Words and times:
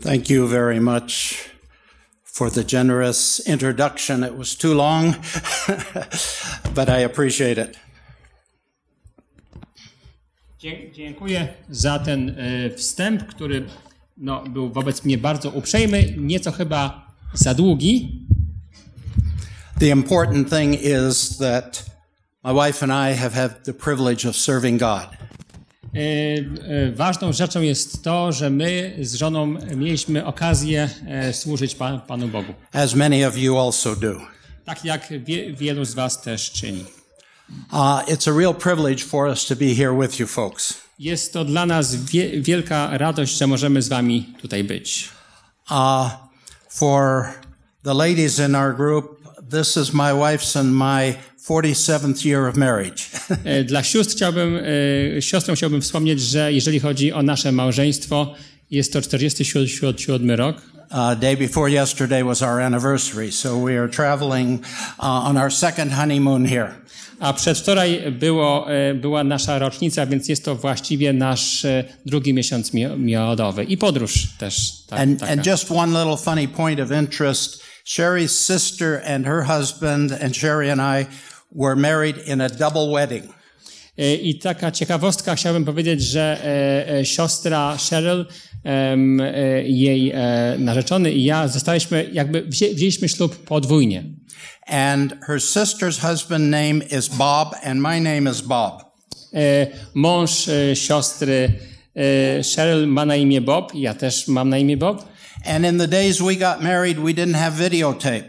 Thank 0.00 0.28
you 0.30 0.46
very 0.46 0.78
much 0.80 1.48
for 2.22 2.50
the 2.50 2.62
generous 2.62 3.40
introduction. 3.48 4.22
It 4.22 4.36
was 4.36 4.54
too 4.54 4.74
long, 4.74 5.16
but 6.74 6.88
I 6.88 6.98
appreciate 6.98 7.58
it. 7.58 7.76
Dziękuję 10.92 11.48
za 11.70 11.98
ten 11.98 12.30
e, 12.30 12.70
wstęp, 12.70 13.26
który 13.26 13.66
no, 14.16 14.44
był 14.44 14.68
wobec 14.68 15.04
mnie 15.04 15.18
bardzo 15.18 15.50
uprzejmy, 15.50 16.14
nieco 16.16 16.52
chyba 16.52 17.06
za 17.34 17.54
długi. 17.54 18.26
The 19.78 19.88
important 19.88 20.50
thing 20.50 20.74
is 20.82 21.38
that 21.38 21.84
my 22.44 22.52
wife 22.52 22.82
and 22.82 22.92
I 22.92 23.14
have 23.14 23.34
had 23.34 23.64
the 23.64 23.74
privilege 23.74 24.28
of 24.28 24.36
serving 24.36 24.78
God. 24.78 25.25
E, 25.96 25.98
e, 25.98 26.92
Ważną 26.92 27.32
rzeczą 27.32 27.60
jest 27.60 28.02
to, 28.02 28.32
że 28.32 28.50
my 28.50 28.96
z 29.00 29.14
żoną 29.14 29.46
mieliśmy 29.76 30.24
okazję 30.24 30.90
e, 31.06 31.32
służyć 31.32 31.74
pa, 31.74 31.98
Panu 31.98 32.28
Bogu. 32.28 32.54
as 32.72 32.94
many 32.94 33.26
of 33.26 33.38
you 33.38 33.58
also 33.58 33.96
do. 33.96 34.20
Tak 34.64 34.84
jak 34.84 35.08
wie, 35.24 35.52
wielu 35.52 35.84
z 35.84 35.94
Was 35.94 36.22
też 36.22 36.50
czyni. 36.50 36.84
Uh, 37.72 38.02
it's 38.08 38.28
a 38.30 38.38
real 38.38 38.54
privilege 38.54 39.04
for 39.04 39.28
us 39.28 39.46
to 39.46 39.56
be 39.56 39.74
here 39.74 39.94
with 40.00 40.20
you 40.20 40.26
folks. 40.26 40.74
Jest 40.98 41.32
to 41.32 41.44
dla 41.44 41.66
nas 41.66 41.96
wie, 41.96 42.40
wielka 42.40 42.98
radość, 42.98 43.38
że 43.38 43.46
możemy 43.46 43.82
z 43.82 43.88
Wami 43.88 44.34
tutaj 44.42 44.64
być. 44.64 45.08
Uh, 45.70 46.10
for 46.68 47.28
the 47.84 47.94
ladies 47.94 48.38
in 48.38 48.54
our 48.54 48.76
group, 48.76 49.20
this 49.50 49.76
is 49.76 49.92
my 49.92 50.12
wife's 50.12 50.60
and 50.60 50.72
my 50.72 51.14
47th 51.48 52.24
year 52.24 52.48
of 52.48 52.56
marriage. 52.56 53.02
E, 53.44 53.64
Dla 53.64 53.82
sióstr 53.82 54.14
chciałbym, 54.14 54.60
e, 55.16 55.22
siostrą 55.22 55.54
chciałbym 55.54 55.80
wspomnieć, 55.82 56.20
że 56.20 56.52
jeżeli 56.52 56.80
chodzi 56.80 57.12
o 57.12 57.22
nasze 57.22 57.52
małżeństwo, 57.52 58.34
jest 58.70 58.92
to 58.92 59.02
47 59.02 60.30
rok. 60.30 60.56
Uh, 60.90 61.18
day 61.20 61.36
before 61.36 61.70
yesterday 61.70 62.24
was 62.24 62.42
our 62.42 62.60
anniversary, 62.60 63.32
so 63.32 63.60
we 63.64 63.78
are 63.78 63.88
traveling 63.88 64.60
uh, 64.98 65.04
on 65.04 65.36
our 65.36 65.52
second 65.52 65.92
honeymoon 65.92 66.46
here. 66.46 66.74
A 67.20 67.32
przedwczoraj 67.32 68.12
było, 68.12 68.72
e, 68.72 68.94
była 68.94 69.24
nasza 69.24 69.58
rocznica, 69.58 70.06
więc 70.06 70.28
jest 70.28 70.44
to 70.44 70.54
właściwie 70.56 71.12
nasz 71.12 71.66
drugi 72.06 72.34
miesiąc 72.34 72.74
mio- 72.74 72.98
miodowy. 72.98 73.64
I 73.64 73.76
podróż 73.76 74.28
też 74.38 74.72
tak, 74.86 75.00
And, 75.00 75.20
taka. 75.20 75.32
and 75.32 75.46
just 75.46 75.70
one 75.72 75.98
little 76.04 76.16
funny 76.16 76.48
point 76.48 76.80
of 76.80 76.90
interest 76.90 77.62
Sherry's 77.86 78.28
sister 78.54 79.02
and 79.06 79.26
her 79.26 79.44
husband, 79.44 80.12
and 80.22 80.36
Sherry 80.36 80.70
and 80.72 80.80
I, 80.80 81.06
were 81.52 81.76
married 81.76 82.28
in 82.28 82.40
a 82.40 82.48
double 82.48 82.92
wedding. 82.92 83.24
E, 83.98 84.14
I 84.14 84.38
taka 84.38 84.70
ciekawostka, 84.70 85.34
chciałbym 85.34 85.64
powiedzieć, 85.64 86.02
że 86.02 86.38
e, 86.44 86.98
e, 86.98 87.04
siostra 87.04 87.76
Cheryl, 87.90 88.26
e, 88.64 88.96
jej 89.62 90.10
e, 90.10 90.56
narzeczony 90.58 91.12
i 91.12 91.24
ja 91.24 91.48
zostaliśmy, 91.48 92.10
jakby 92.12 92.42
wzię, 92.42 92.74
wzięliśmy 92.74 93.08
ślub 93.08 93.36
podwójnie. 93.36 94.04
And 94.66 95.14
her 95.26 95.40
sister's 95.40 95.98
husband 96.10 96.44
name 96.50 96.84
is 96.98 97.08
Bob, 97.08 97.54
and 97.62 97.80
my 97.80 98.00
name 98.00 98.30
is 98.30 98.40
Bob. 98.40 98.84
E, 99.34 99.66
Mąż 99.94 100.50
siostry 100.74 101.52
Cheryl 102.54 102.86
ma 102.86 103.04
na 103.04 103.16
imię 103.16 103.40
Bob, 103.40 103.74
ja 103.74 103.94
też 103.94 104.28
mam 104.28 104.48
na 104.48 104.58
imię 104.58 104.76
Bob. 104.76 105.08
And 105.44 105.64
in 105.64 105.78
the 105.78 105.88
days 105.88 106.18
we 106.18 106.34
got 106.34 106.60
married, 106.60 106.98
we 106.98 107.14
didn't 107.14 107.36
have 107.36 107.56
videotape. 107.56 108.28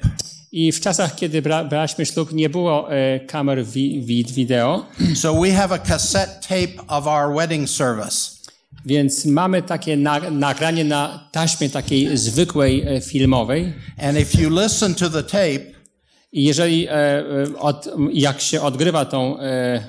I 0.51 0.71
w 0.71 0.79
czasach, 0.79 1.15
kiedy 1.15 1.41
bra, 1.41 1.63
braliśmy 1.63 2.05
ślub, 2.05 2.33
nie 2.33 2.49
było 2.49 2.93
e, 2.93 3.19
kamer 3.19 3.65
wi, 3.65 4.01
wi, 4.01 4.23
wideo, 4.23 4.85
So 5.15 5.41
we 5.41 5.51
have 5.51 5.75
a 5.75 5.79
cassette 5.79 6.47
tape 6.47 6.87
of 6.87 7.07
our 7.07 7.35
wedding 7.35 7.69
service. 7.69 8.37
więc 8.85 9.25
mamy 9.25 9.61
takie 9.61 9.97
na, 9.97 10.19
nagranie 10.19 10.83
na 10.83 11.29
taśmie 11.31 11.69
takiej 11.69 12.17
zwykłej 12.17 12.87
e, 12.87 13.01
filmowej. 13.01 13.73
And 13.97 14.19
if 14.19 14.41
you 14.41 14.49
listen 14.63 14.95
to 14.95 15.09
the 15.09 15.23
tape, 15.23 15.77
I 16.31 16.43
jeżeli, 16.43 16.87
e, 16.87 16.91
e, 16.91 17.23
od, 17.59 17.87
jak 18.13 18.41
się 18.41 18.61
odgrywa 18.61 19.05
tą, 19.05 19.39
e, 19.39 19.43
e, 19.43 19.81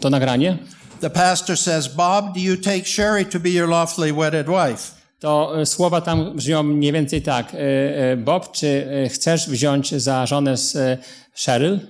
to 0.00 0.10
nagranie, 0.10 0.58
the 1.00 1.10
pastor 1.10 1.56
says, 1.58 1.88
Bob, 1.88 2.34
do 2.34 2.40
you 2.40 2.56
take 2.56 2.84
Sherry 2.84 3.24
to 3.24 3.40
be 3.40 3.50
your 3.50 3.68
lawfully 3.68 4.12
wedded 4.12 4.46
wife? 4.48 4.96
To 5.26 5.60
e, 5.60 5.66
słowa 5.66 6.00
tam 6.00 6.36
brzmią 6.36 6.62
mniej 6.62 6.92
więcej 6.92 7.22
tak. 7.22 7.54
E, 7.54 7.58
e, 7.58 8.16
Bob, 8.16 8.52
czy 8.52 8.86
chcesz 9.12 9.48
wziąć 9.48 9.94
za 9.94 10.26
żonę 10.26 10.56
z 10.56 11.00
Cheryl? 11.44 11.80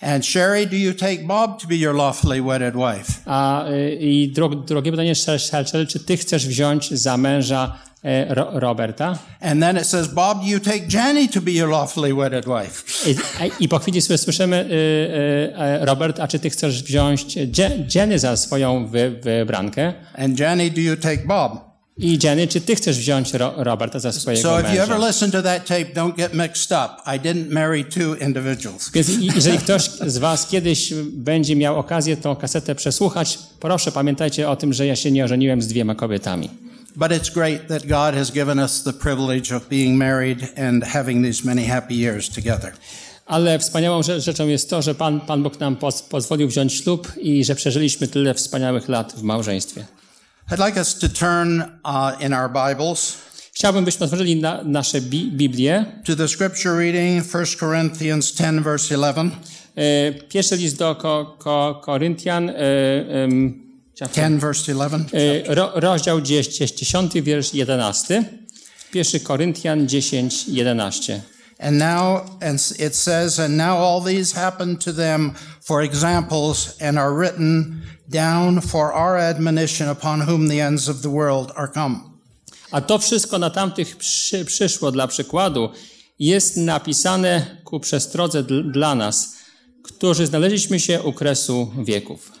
And 0.00 0.26
Sherry, 0.26 0.66
do 0.66 0.76
you 0.76 0.94
take 0.94 1.18
Bob 1.18 1.62
to 1.62 1.68
be 1.68 1.76
your 1.76 1.94
lawfully 1.94 2.42
wedded 2.42 2.74
wife? 2.74 3.12
A, 3.26 3.64
I 4.00 4.32
dro, 4.34 4.48
drugie 4.48 4.90
pytanie, 4.90 5.14
Cheryl, 5.72 5.86
czy 5.86 6.00
ty 6.00 6.16
chcesz 6.16 6.46
wziąć 6.46 6.90
za 6.90 7.16
męża 7.16 7.78
Ro, 8.28 8.50
Roberta? 8.52 9.18
And 9.40 9.60
then 9.60 9.76
it 9.76 9.86
says, 9.86 10.08
Bob, 10.08 10.40
do 10.40 10.46
you 10.46 10.60
take 10.60 10.80
Jenny 10.92 11.28
to 11.28 11.40
be 11.40 11.50
your 11.50 11.68
lawfully 11.70 12.14
wedded 12.14 12.44
wife? 12.44 13.10
I, 13.10 13.64
I 13.64 13.68
po 13.68 13.78
chwili 13.78 14.02
słyszymy, 14.02 14.56
y, 14.56 14.72
y, 14.72 15.82
y, 15.82 15.84
Robert, 15.84 16.20
a 16.20 16.28
czy 16.28 16.38
ty 16.38 16.50
chcesz 16.50 16.82
wziąć 16.82 17.36
Je- 17.36 17.86
Jenny 17.94 18.18
za 18.18 18.36
swoją 18.36 18.86
wy, 18.86 19.10
wybrankę? 19.10 19.92
And 20.18 20.40
Jenny, 20.40 20.70
do 20.70 20.80
you 20.80 20.96
take 20.96 21.26
Bob? 21.26 21.65
I 21.98 22.18
Jenny, 22.22 22.48
czy 22.48 22.60
ty 22.60 22.76
chcesz 22.76 22.98
wziąć 22.98 23.34
Ro, 23.34 23.52
Roberta 23.56 23.98
za 23.98 24.12
swojego 24.12 24.42
So 24.42 24.56
męża? 24.56 24.68
Więc 28.94 29.08
jeżeli 29.34 29.58
ktoś 29.58 29.90
z 30.06 30.18
was 30.18 30.46
kiedyś 30.46 30.92
będzie 31.12 31.56
miał 31.56 31.78
okazję 31.78 32.16
tą 32.16 32.36
kasetę 32.36 32.74
przesłuchać, 32.74 33.38
proszę 33.60 33.92
pamiętajcie 33.92 34.48
o 34.50 34.56
tym, 34.56 34.72
że 34.72 34.86
ja 34.86 34.96
się 34.96 35.10
nie 35.10 35.24
ożeniłem 35.24 35.62
z 35.62 35.68
dwiema 35.68 35.94
kobietami. 35.94 36.50
But 36.96 37.10
it's 37.10 37.32
great 37.34 37.68
that 37.68 37.86
God 37.86 38.14
has 38.14 38.30
given 38.32 38.58
us 38.58 38.82
the 38.82 38.92
privilege 38.92 39.56
of 39.56 39.68
being 39.68 39.98
married 39.98 40.58
and 40.58 40.84
having 40.84 41.26
these 41.26 41.44
many 41.44 41.66
happy 41.66 41.94
years 41.94 42.30
together. 42.30 42.72
Ale 43.26 43.58
wspaniałą 43.58 44.00
rze- 44.00 44.20
rzeczą 44.20 44.48
jest 44.48 44.70
to, 44.70 44.82
że 44.82 44.94
Pan, 44.94 45.20
Pan 45.20 45.42
Bóg 45.42 45.60
nam 45.60 45.76
poz, 45.76 46.02
pozwolił 46.02 46.48
wziąć 46.48 46.74
ślub 46.74 47.12
i 47.20 47.44
że 47.44 47.54
przeżyliśmy 47.54 48.08
tyle 48.08 48.34
wspaniałych 48.34 48.88
lat 48.88 49.12
w 49.16 49.22
małżeństwie. 49.22 49.84
I'd 50.48 50.60
like 50.60 50.76
us 50.76 50.94
to 50.94 51.08
turn 51.08 51.80
uh, 51.84 52.16
in 52.20 52.32
our 52.32 52.48
Bibles 52.48 53.16
Chciałbym, 53.52 53.84
byśmy 53.84 54.04
otworzyli 54.06 54.36
na, 54.36 54.62
nasze 54.64 55.00
bi, 55.00 55.32
Biblię 55.32 55.84
to 56.04 56.16
the 56.16 56.28
scripture 56.28 56.78
reading, 56.78 57.24
1 57.34 57.46
Corinthians 57.60 58.32
10, 58.32 58.64
verse 58.64 58.94
11. 58.94 59.30
E, 59.76 60.12
Pierwszy 60.12 60.56
list 60.56 60.76
do 60.78 60.94
ko, 60.94 61.36
ko, 61.38 61.80
Koryntian, 61.84 62.50
e, 62.50 62.54
em, 63.24 63.62
10, 63.94 64.40
verse 64.40 64.72
11. 64.72 65.04
e, 65.12 65.54
ro, 65.54 65.72
rozdział 65.74 66.20
10, 66.20 66.74
10, 66.74 67.22
wiersz 67.22 67.54
11. 67.54 68.24
1 68.94 69.20
Koryntian 69.20 69.86
10, 69.86 70.48
11. 70.48 71.20
And 71.58 71.78
now, 71.78 72.20
and 72.42 72.60
it 72.78 72.96
says, 72.96 73.38
and 73.38 73.56
now 73.56 73.78
all 73.78 74.04
these 74.04 74.40
happen 74.40 74.76
to 74.76 74.92
them 74.92 75.32
for 75.62 75.82
examples 75.82 76.76
and 76.80 76.98
are 76.98 77.14
written 77.14 77.82
down 78.08 78.60
for 78.60 78.92
our 78.92 79.16
admonition 79.16 79.88
upon 79.88 80.20
whom 80.20 80.48
the 80.48 80.60
ends 80.60 80.88
of 80.88 81.02
the 81.02 81.10
world 81.10 81.52
are 81.56 81.68
come. 81.68 82.00
A 82.70 82.80
to 82.80 82.98
wszystko 82.98 83.38
na 83.38 83.50
tamtych 83.50 83.96
przy, 83.96 84.44
przyszło 84.44 84.92
dla 84.92 85.06
przykładu. 85.06 85.70
Jest 86.18 86.56
napisane 86.56 87.56
ku 87.64 87.80
przestrodze 87.80 88.42
dl, 88.42 88.72
dla 88.72 88.94
nas, 88.94 89.36
którzy 89.82 90.26
znaleźliśmy 90.26 90.80
się 90.80 91.02
u 91.02 91.12
kresu 91.12 91.72
wieków. 91.84 92.32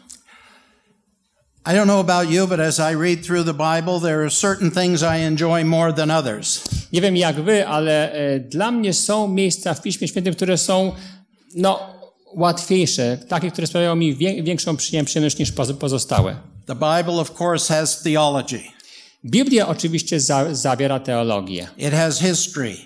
I 1.66 1.70
don't 1.70 1.84
know 1.84 2.00
about 2.10 2.30
you, 2.30 2.46
but 2.46 2.60
as 2.60 2.78
I 2.78 2.94
read 2.94 3.26
through 3.26 3.44
the 3.44 3.54
Bible, 3.54 4.00
there 4.00 4.20
are 4.22 4.30
certain 4.30 4.70
things 4.70 5.02
I 5.02 5.22
enjoy 5.22 5.64
more 5.64 5.92
than 5.92 6.10
others. 6.10 6.62
Nie 6.92 7.00
wiem 7.00 7.16
jak 7.16 7.40
wy, 7.40 7.66
ale 7.66 8.12
e, 8.12 8.40
dla 8.40 8.70
mnie 8.70 8.94
są 8.94 9.28
miejsca 9.28 9.74
w 9.74 9.82
Piśmie 9.82 10.08
Świętym, 10.08 10.34
które 10.34 10.58
są 10.58 10.92
no, 11.54 11.95
łatwiejsze, 12.36 13.18
takie, 13.28 13.50
które 13.50 13.66
sprawiają 13.66 13.96
mi 13.96 14.16
większą 14.42 14.76
przyjem- 14.76 15.04
przyjemność 15.04 15.38
niż 15.38 15.52
poz- 15.52 15.72
pozostałe. 15.74 16.36
The 16.66 16.74
Bible, 16.74 17.20
of 17.20 17.40
course, 17.40 17.74
has 17.74 18.02
theology. 18.02 18.60
Biblia 19.24 19.68
oczywiście 19.68 20.20
za, 20.20 20.54
zawiera 20.54 21.00
teologię. 21.00 21.68
It 21.78 21.92
has 21.94 22.18
history, 22.20 22.76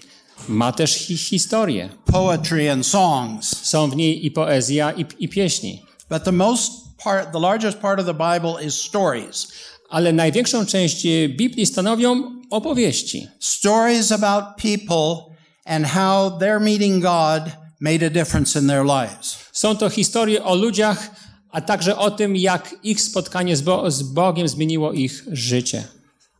Ma 0.49 0.73
też 0.73 0.95
hi, 0.95 1.17
historię. 1.17 1.89
poetry, 2.05 2.71
and 2.71 2.87
songs. 2.87 3.57
Są 3.63 3.91
w 3.91 3.97
niej 3.97 4.27
i 4.27 4.31
poezja, 4.31 4.93
i, 4.93 5.05
i 5.19 5.29
pieśni. 5.29 5.83
But 6.11 6.25
the 6.25 6.33
most 6.33 6.73
part, 7.05 7.33
the 7.33 7.39
largest 7.41 7.79
part 7.79 8.01
of 8.01 8.07
the 8.07 8.15
Bible 8.15 8.65
is 8.67 8.75
stories. 8.75 9.49
Ale 9.91 10.13
największą 10.13 10.67
część 10.67 11.07
e, 11.07 11.29
Biblii 11.29 11.67
stanowią 11.67 12.23
opowieści. 12.51 13.29
Stories 13.41 14.13
about 14.13 14.45
people 14.63 15.35
and 15.65 15.87
how 15.87 16.39
their 16.39 16.61
meeting 16.61 17.03
God 17.03 17.43
made 17.81 18.07
a 18.07 18.11
difference 18.11 18.61
in 18.61 18.67
their 18.67 18.85
lives. 18.85 19.39
Są 19.53 19.77
to 19.77 19.91
historie 19.91 20.45
o 20.45 20.55
ludziach, 20.55 21.11
a 21.51 21.61
także 21.61 21.97
o 21.97 22.11
tym, 22.11 22.37
jak 22.37 22.75
ich 22.83 23.01
spotkanie 23.01 23.57
z, 23.57 23.61
Bo 23.61 23.91
z 23.91 24.03
Bogiem 24.03 24.49
zmieniło 24.49 24.93
ich 24.93 25.25
życie. 25.33 25.85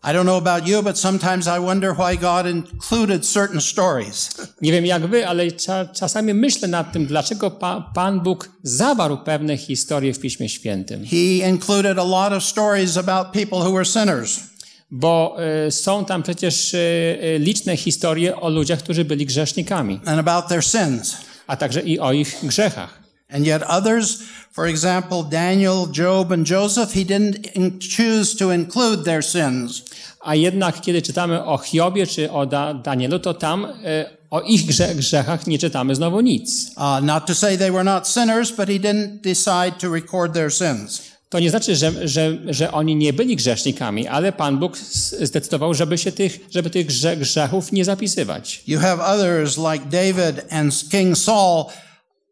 I 0.03 0.07
don't 0.07 0.23
know 0.25 0.47
about 0.47 0.69
you, 0.69 0.83
but 0.83 0.99
sometimes 0.99 1.47
I 1.47 1.61
wonder 1.61 1.95
why 1.95 2.17
God 2.17 2.47
included 2.47 3.27
certain 3.27 3.61
stories. 3.61 4.31
Nie 4.63 4.73
wiem 4.73 4.87
jak 4.87 5.07
wy, 5.07 5.27
ale 5.29 5.53
cza 5.53 5.87
czasami 5.87 6.35
myślę 6.35 6.69
nad 6.69 6.93
tym, 6.93 7.07
dlaczego 7.07 7.51
pa 7.51 7.91
Pan 7.95 8.21
Bóg 8.21 8.49
zawarł 8.63 9.19
pewne 9.19 9.57
historie 9.57 10.15
w 10.15 10.19
Piśmie 10.19 10.49
Świętym. 10.49 11.07
He 11.07 11.49
included 11.49 11.99
a 11.99 12.05
lot 12.05 12.33
of 12.33 12.45
stories 12.45 12.97
about 12.97 13.27
people 13.33 13.59
who 13.59 13.73
were 13.73 13.85
sinners. 13.85 14.41
bo 14.91 15.37
e, 15.67 15.71
są 15.71 16.05
tam 16.05 16.23
przecież 16.23 16.75
e, 16.75 16.79
e, 16.79 17.39
liczne 17.39 17.77
historie 17.77 18.37
o 18.37 18.49
ludziach, 18.49 18.79
którzy 18.79 19.05
byli 19.05 19.27
grzesznikami, 19.27 20.01
and 20.05 20.29
about 20.29 20.49
their 20.49 20.65
sins. 20.65 21.17
A 21.51 21.57
także 21.57 21.81
i 21.81 21.99
o 21.99 22.13
ich 22.13 22.37
grzechach. 22.43 23.01
And 23.33 23.47
yet 23.47 23.63
others, 23.63 24.23
for 24.53 24.67
example, 24.67 25.23
Daniel, 25.23 25.87
Job, 25.93 26.33
and 26.33 26.51
Joseph, 26.51 26.93
he 26.93 27.05
didn't 27.05 27.81
choose 27.97 28.37
to 28.37 28.51
include 28.51 29.05
their 29.05 29.23
sins. 29.23 29.83
A 30.21 30.35
jednak, 30.35 30.81
kiedy 30.81 31.03
czytamy 31.03 31.45
o 31.45 31.59
Hiobie 31.59 32.07
czy 32.07 32.31
o 32.33 32.47
da 32.47 32.75
Danielu, 32.75 33.19
to 33.19 33.35
tam 33.35 33.65
e, 33.65 34.11
o 34.31 34.41
ich 34.41 34.67
grze 34.67 34.95
grzechach 34.95 35.47
nie 35.47 35.59
czytamy 35.59 35.95
znowu 35.95 36.21
nic. 36.21 36.71
Uh, 36.77 37.05
not 37.05 37.27
to 37.27 37.35
say 37.35 37.59
they 37.59 37.71
were 37.71 37.85
not 37.85 38.09
sinners, 38.09 38.53
but 38.53 38.69
he 38.69 38.79
didn't 38.79 39.21
decide 39.23 39.73
to 39.79 39.91
record 39.91 40.33
their 40.33 40.53
sins. 40.53 41.03
To 41.31 41.39
nie 41.39 41.51
znaczy, 41.51 41.77
że, 41.77 42.09
że, 42.09 42.37
że 42.47 42.73
oni 42.73 42.97
nie 42.97 43.13
byli 43.13 43.37
grzesznikami, 43.37 44.09
ale 44.09 44.33
Pan 44.33 44.59
Bóg 44.59 44.79
zdecydował, 45.21 45.75
żeby, 45.75 45.99
się 45.99 46.13
tych, 46.13 46.41
żeby 46.51 46.71
tych 46.71 46.87
grze 46.87 47.17
grzechów 47.17 47.73
nie 47.73 47.85
zapisywać. 47.85 48.63
You 48.67 48.81
have 48.81 49.05
others 49.05 49.59
like 49.59 49.85
David 49.91 50.53
and 50.53 50.89
King 50.91 51.19
Saul, 51.19 51.65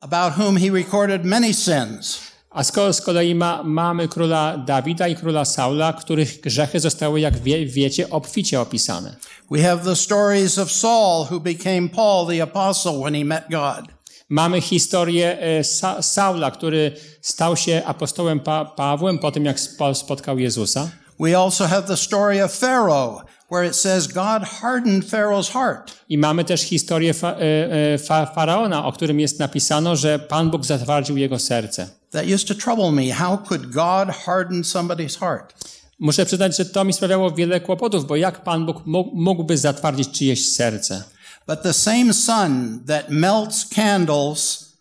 about 0.01 0.33
whom 0.39 0.57
he 0.57 0.71
recorded 0.71 1.25
many 1.25 1.55
sins. 1.55 2.19
A 2.51 2.65
z 2.93 3.01
kolei 3.01 3.35
ma, 3.35 3.63
mamy 3.63 4.09
króla 4.09 4.59
Dawida 4.59 5.09
i 5.09 5.17
króla 5.17 5.45
Saula, 5.45 5.93
których 5.93 6.41
grzechy 6.41 6.81
zostały, 6.81 7.21
jak 7.21 7.43
wie, 7.43 7.67
wiecie, 7.67 8.11
obficie 8.11 8.61
opisane. 8.61 9.17
We 9.51 9.63
have 9.63 9.85
the 9.85 9.97
stories 9.97 10.59
of 10.59 10.73
Saul, 10.73 11.27
who 11.31 11.41
became 11.41 11.89
Paul 11.89 12.27
the 12.27 12.43
apostle 12.43 13.01
when 13.01 13.15
he 13.15 13.25
met 13.25 13.45
God. 13.51 13.98
Mamy 14.29 14.61
historię 14.61 15.39
e, 15.41 15.65
Sa 15.65 16.03
Saula, 16.03 16.51
który 16.51 16.93
stał 17.23 17.57
się 17.57 17.83
apostołem 17.87 18.41
pa 18.41 18.65
Pawłem 18.65 19.19
po 19.19 19.31
tym, 19.33 19.45
jak 19.45 19.61
spo 19.61 19.95
spotkał 19.95 20.39
Jezusa. 20.39 20.91
We 21.21 21.39
also 21.39 21.67
have 21.67 21.83
the 21.83 21.97
story 21.97 22.45
of 22.45 22.53
Pharaoh, 22.53 23.23
where 23.51 23.69
it 23.69 23.77
says 23.77 24.07
God 24.07 24.43
hardened 24.43 25.05
Pharaoh's 25.05 25.51
heart. 25.53 25.93
I 26.09 26.19
mamy 26.19 26.45
też 26.45 26.61
historię 26.61 27.15
fa 27.15 27.33
e, 27.33 27.93
e, 27.95 27.99
fa 27.99 28.27
Faraona, 28.27 28.85
o 28.87 28.93
którym 28.93 29.21
jest 29.21 29.39
napisano, 29.39 29.97
że 29.97 30.19
Pan 30.19 30.51
Bóg 30.51 30.65
zatwardził 30.65 31.17
jego 31.17 31.39
serce. 31.39 31.89
That 32.11 32.27
used 32.35 32.49
to 32.49 32.55
trouble 32.55 32.93
me. 32.93 33.13
How 33.13 33.39
could 33.39 33.67
God 33.67 34.09
harden 34.25 34.63
somebody's 34.63 35.19
heart? 35.19 35.55
Muszę 36.01 36.27
przyznać, 36.27 36.57
że 36.57 36.65
to 36.65 36.85
mi 36.85 36.93
sprawiało 36.93 37.31
wiele 37.31 37.61
kłopotów, 37.61 38.07
bo 38.07 38.17
jak 38.17 38.45
Pan 38.45 38.67
Bóg 38.67 38.77
mógł- 38.87 39.11
mógłby 39.15 39.59
zatwardzić 39.59 40.11
czyjeś 40.11 40.49
serce? 40.49 41.03
But 41.49 41.63
the 41.63 41.73
same 41.73 42.13
sun 42.13 42.81
that 42.87 43.11
melts 43.11 43.65
candles 43.65 44.73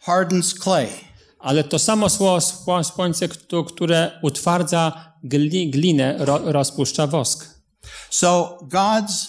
hardens 0.00 0.54
clay. 0.54 0.88
Ale 1.38 1.64
to 1.64 1.78
samo 1.78 2.08
sło, 2.08 2.40
sło, 2.40 2.84
słońce, 2.84 3.28
któ- 3.28 3.64
które 3.64 4.18
utwardza 4.22 5.12
gli, 5.24 5.70
glinę, 5.70 6.14
ro, 6.18 6.40
rozpuszcza 6.44 7.06
wosk. 7.06 7.60
So 8.10 8.58
God's 8.62 9.26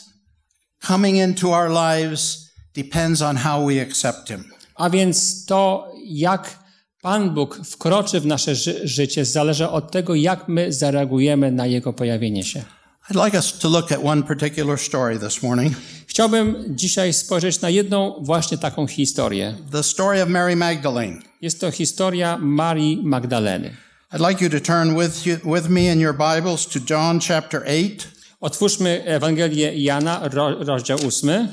coming 0.88 1.18
into 1.18 1.48
our 1.50 1.70
lives 1.70 2.50
depends 2.76 3.22
on 3.22 3.38
how 3.38 3.66
we 3.68 3.82
accept 3.82 4.28
Him. 4.28 4.44
A 4.76 4.90
więc 4.90 5.46
to, 5.46 5.92
jak 6.06 6.60
Pan 7.02 7.30
Bóg 7.34 7.60
wkroczy 7.66 8.20
w 8.20 8.26
nasze 8.26 8.56
ży 8.56 8.88
życie, 8.88 9.26
zależy 9.26 9.70
od 9.70 9.92
tego, 9.92 10.16
jak 10.16 10.48
my 10.48 10.74
zareagujemy 10.74 11.52
na 11.52 11.66
Jego 11.66 11.94
pojawienie 11.94 12.44
się. 12.44 12.64
I'd 13.09 13.15
like 13.25 13.38
us 13.38 13.59
to 13.59 13.68
look 13.69 13.92
at 13.92 14.03
one 14.03 14.24
particular 14.24 14.77
story 14.77 15.19
this 15.19 15.44
morning 15.44 15.75
Chciałbym 16.07 16.56
dzisiaj 16.69 17.13
spojrzeć 17.13 17.62
na 17.62 17.69
jedną 17.69 18.15
właśnie 18.21 18.57
taką 18.57 18.88
historię. 18.88 19.56
the 19.71 19.83
story 19.83 20.24
of 20.24 20.30
Mary 20.30 20.56
Magdalene. 20.56 21.21
Jest 21.42 21.59
to 21.59 21.71
historia 21.71 22.38
Marii 22.38 23.01
Magdaleny. 23.03 23.71
I'd 24.13 24.30
like 24.30 24.44
you 24.44 24.50
to 24.50 24.59
turn 24.59 24.95
with, 24.98 25.25
you, 25.25 25.38
with 25.56 25.69
me 25.69 25.92
in 25.94 26.00
your 26.00 26.13
Bibles 26.13 26.68
to 26.68 26.80
John 26.89 27.19
chapter 27.19 27.63
8. 27.65 28.07
Otwórzmy 28.42 29.03
Ewangelię 29.06 29.71
Jana, 29.75 30.19
ro, 30.33 30.63
rozdział 30.63 30.98
8. 31.07 31.48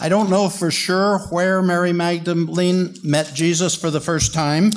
I 0.00 0.08
don't 0.08 0.26
know 0.26 0.48
for 0.48 0.72
sure 0.72 1.18
where 1.32 1.62
Mary 1.62 1.94
Magdalene 1.94 2.88
met 3.04 3.40
Jesus 3.40 3.74
for 3.76 3.92
the 3.92 4.00
first 4.00 4.32
time, 4.34 4.70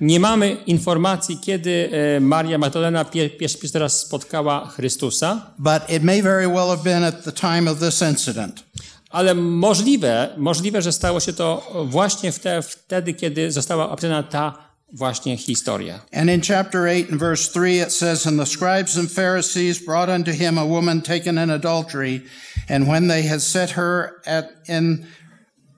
Nie 0.00 0.20
mamy 0.20 0.56
informacji, 0.66 1.38
kiedy 1.38 1.90
e, 2.16 2.20
Maria 2.20 2.58
Magdalena 2.58 3.04
pier, 3.04 3.36
pierwszy 3.36 3.78
raz 3.78 4.00
spotkała 4.00 4.66
Chrystusa, 4.66 5.54
but 5.58 5.90
it 5.90 6.02
may 6.02 6.22
very 6.22 6.48
well 6.48 6.68
have 6.68 6.82
been 6.84 7.04
at 7.04 7.24
the 7.24 7.32
time 7.32 7.70
of 7.70 7.78
this 7.78 8.02
incident. 8.02 8.64
ale 9.10 9.34
możliwe, 9.34 10.28
możliwe, 10.36 10.82
że 10.82 10.92
stało 10.92 11.20
się 11.20 11.32
to 11.32 11.72
właśnie 11.84 12.32
wte, 12.32 12.62
wtedy, 12.62 13.14
kiedy 13.14 13.52
została 13.52 13.90
opisana 13.90 14.22
ta 14.22 14.70
właśnie 14.92 15.36
historia. 15.36 16.00
And 16.12 16.30
in 16.30 16.40
chapter 16.40 16.80
8 16.80 17.06
and 17.10 17.20
verse 17.20 17.52
3, 17.52 17.80
it 17.82 17.92
says, 17.92 18.26
And 18.26 18.40
the 18.40 18.46
scribes 18.46 18.96
and 18.96 19.10
Pharisees 19.10 19.78
brought 19.78 20.08
unto 20.08 20.32
him 20.32 20.58
a 20.58 20.64
woman 20.64 21.02
taken 21.02 21.38
in 21.38 21.50
adultery. 21.50 22.22
And 22.68 22.88
when 22.88 23.08
they 23.08 23.28
had 23.28 23.42
set 23.42 23.70
her 23.70 24.20
at, 24.26 24.44
in 24.68 25.06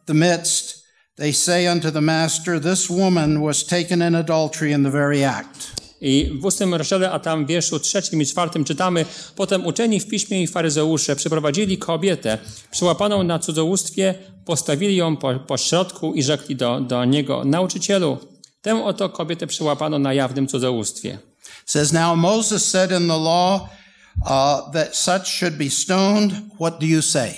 the 0.07 0.15
midst, 0.15 0.81
they 1.23 1.33
say 1.33 1.69
unto 1.69 1.91
the 1.91 2.01
master, 2.01 2.61
This 2.61 2.91
woman 2.91 3.43
was 3.43 3.65
taken 3.65 4.03
in 4.03 4.15
adultery 4.15 4.73
in 4.73 4.83
the 4.83 4.91
very 4.91 5.25
act. 5.25 5.83
I 6.01 6.31
w 6.41 6.45
ósmym 6.45 6.75
rozdziale, 6.75 7.11
a 7.11 7.19
tam 7.19 7.45
w 7.45 7.49
wierszu 7.49 7.81
trzecim 7.81 8.23
i 8.23 8.27
czwartym 8.27 8.65
czytamy, 8.65 9.05
potem 9.37 9.67
uczeni 9.67 10.01
w 10.01 10.07
piśmie 10.07 10.43
i 10.43 10.47
faryzeusze 10.47 11.17
przyprowadzili 11.17 11.79
kobietę 11.79 12.39
przyłapaną 12.71 13.23
na 13.23 13.39
cudzołóstwie, 13.39 14.15
postawili 14.45 14.97
ją 14.97 15.17
po, 15.17 15.35
po 15.35 15.59
środku 15.59 16.15
i 16.15 16.23
rzekli 16.23 16.57
do, 16.57 16.81
do 16.81 17.05
niego, 17.05 17.45
nauczycielu, 17.45 18.19
tę 18.63 18.85
oto 18.85 19.09
kobietę 19.09 19.47
przyłapano 19.47 19.99
na 19.99 20.15
jawnym 20.15 20.47
cudzołóstwie. 20.47 21.19
Says, 21.67 21.93
Now 21.93 22.17
Moses 22.17 22.71
said 22.71 22.91
in 22.91 23.09
the 23.09 23.19
law 23.19 23.61
uh, 23.61 24.73
that 24.73 24.97
such 24.97 25.27
should 25.27 25.57
be 25.57 25.71
stoned. 25.71 26.33
What 26.61 26.81
do 26.81 26.87
you 26.87 27.03
say? 27.03 27.35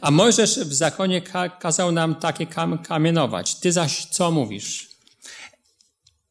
A 0.00 0.10
Mojżesz 0.10 0.58
w 0.58 0.74
zakonie 0.74 1.22
ka 1.22 1.48
kazał 1.48 1.92
nam 1.92 2.14
takie 2.14 2.46
kam 2.46 2.78
kamienować. 2.78 3.54
Ty 3.54 3.72
zaś 3.72 4.06
co 4.06 4.30
mówisz? 4.30 4.88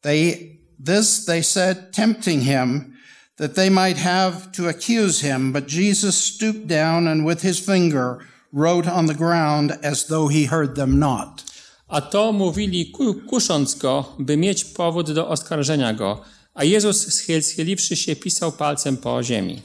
They, 0.00 0.38
this 0.86 1.24
they 1.24 1.42
said, 1.44 1.92
tempting 1.92 2.42
him, 2.42 2.96
that 3.36 3.54
they 3.54 3.70
might 3.70 3.98
have 3.98 4.32
to 4.56 4.68
accuse 4.68 5.20
him. 5.20 5.52
But 5.52 5.72
Jesus 5.72 6.24
stooped 6.24 6.66
down 6.66 7.08
and 7.08 7.26
with 7.28 7.42
his 7.42 7.60
finger 7.60 8.18
wrote 8.52 8.92
on 8.92 9.06
the 9.06 9.14
ground 9.14 9.78
as 9.82 10.06
though 10.06 10.32
he 10.32 10.46
heard 10.46 10.74
them 10.74 10.98
not. 10.98 11.44
A 11.88 12.00
to 12.00 12.32
mówili 12.32 12.90
ku 12.92 13.14
kusząc 13.14 13.74
go, 13.74 14.04
by 14.18 14.36
mieć 14.36 14.64
powód 14.64 15.12
do 15.12 15.28
oskarżenia 15.28 15.94
go. 15.94 16.24
A 16.54 16.64
Jezus 16.64 17.14
schyl 17.14 17.42
schyliwszy 17.42 17.96
się 17.96 18.16
pisał 18.16 18.52
palcem 18.52 18.96
po 18.96 19.22
ziemi. 19.22 19.62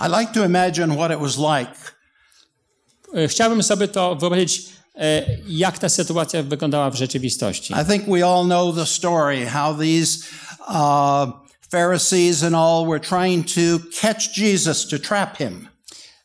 I 0.00 0.20
like 0.20 0.32
to 0.32 0.44
imagine 0.44 0.96
what 0.96 1.10
it 1.10 1.18
was 1.18 1.36
like 1.36 1.99
Chciałbym 3.28 3.62
sobie 3.62 3.88
to 3.88 4.16
wyobrazić, 4.16 4.62
e, 4.96 5.22
jak 5.48 5.78
ta 5.78 5.88
sytuacja 5.88 6.42
wyglądała 6.42 6.90
w 6.90 6.94
rzeczywistości. 6.94 7.74
I 7.82 7.90
think 7.92 8.04
we 8.08 8.26
all 8.26 8.44
know 8.44 8.74
the 8.76 8.86
story 8.86 9.46
how 9.46 9.74
these 9.78 10.18
uh, 10.68 11.30
Pharisees 11.70 12.42
and 12.42 12.54
all 12.54 12.86
were 12.86 13.00
trying 13.00 13.46
to 13.46 13.60
catch 14.00 14.38
Jesus 14.38 14.86
to 14.86 14.98
trap 14.98 15.38
him. 15.38 15.68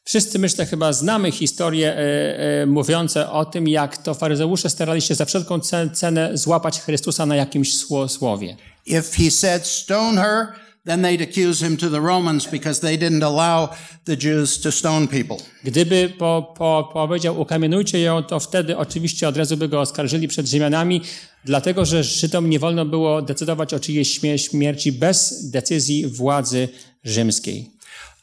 Wszyscy 0.03 0.39
myślę 0.39 0.65
chyba 0.65 0.93
znamy 0.93 1.31
historie 1.31 1.93
e, 1.97 2.61
e, 2.61 2.65
mówiące 2.65 3.31
o 3.31 3.45
tym, 3.45 3.67
jak 3.67 3.97
to 3.97 4.13
faryzeusze 4.13 4.69
starali 4.69 5.01
się 5.01 5.15
za 5.15 5.25
wszelką 5.25 5.57
ce- 5.59 5.89
cenę 5.89 6.37
złapać 6.37 6.79
Chrystusa 6.81 7.25
na 7.25 7.35
jakimś 7.35 7.73
sło- 7.77 8.07
słowie. 8.09 8.57
If 8.85 9.03
he 9.23 9.31
said 9.31 9.67
stone 9.67 10.21
her, 10.21 10.47
then 10.85 11.01
they'd 11.01 11.21
accuse 11.21 11.65
him 11.65 11.77
to 11.77 11.89
the 11.89 11.99
Romans 11.99 12.47
because 12.47 12.79
they 12.81 12.97
didn't 12.97 13.23
allow 13.23 13.69
the 14.05 14.15
Jews 14.17 14.59
to 14.61 14.71
stone 14.71 15.07
people. 15.07 15.37
Gdyby 15.63 16.09
po, 16.17 16.53
po, 16.57 16.89
powiedział 16.93 17.41
ukamienujcie 17.41 17.99
ją, 17.99 18.23
to 18.23 18.39
wtedy 18.39 18.77
oczywiście 18.77 19.27
od 19.27 19.37
razu 19.37 19.57
by 19.57 19.67
go 19.67 19.81
oskarżyli 19.81 20.27
przed 20.27 20.47
Rzymianami, 20.47 21.01
dlatego 21.45 21.85
że 21.85 22.03
Żydom 22.03 22.49
nie 22.49 22.59
wolno 22.59 22.85
było 22.85 23.21
decydować 23.21 23.73
o 23.73 23.79
czyjejś 23.79 24.19
śmie- 24.19 24.37
śmierci 24.37 24.91
bez 24.91 25.49
decyzji 25.49 26.07
władzy 26.07 26.67
rzymskiej. 27.03 27.69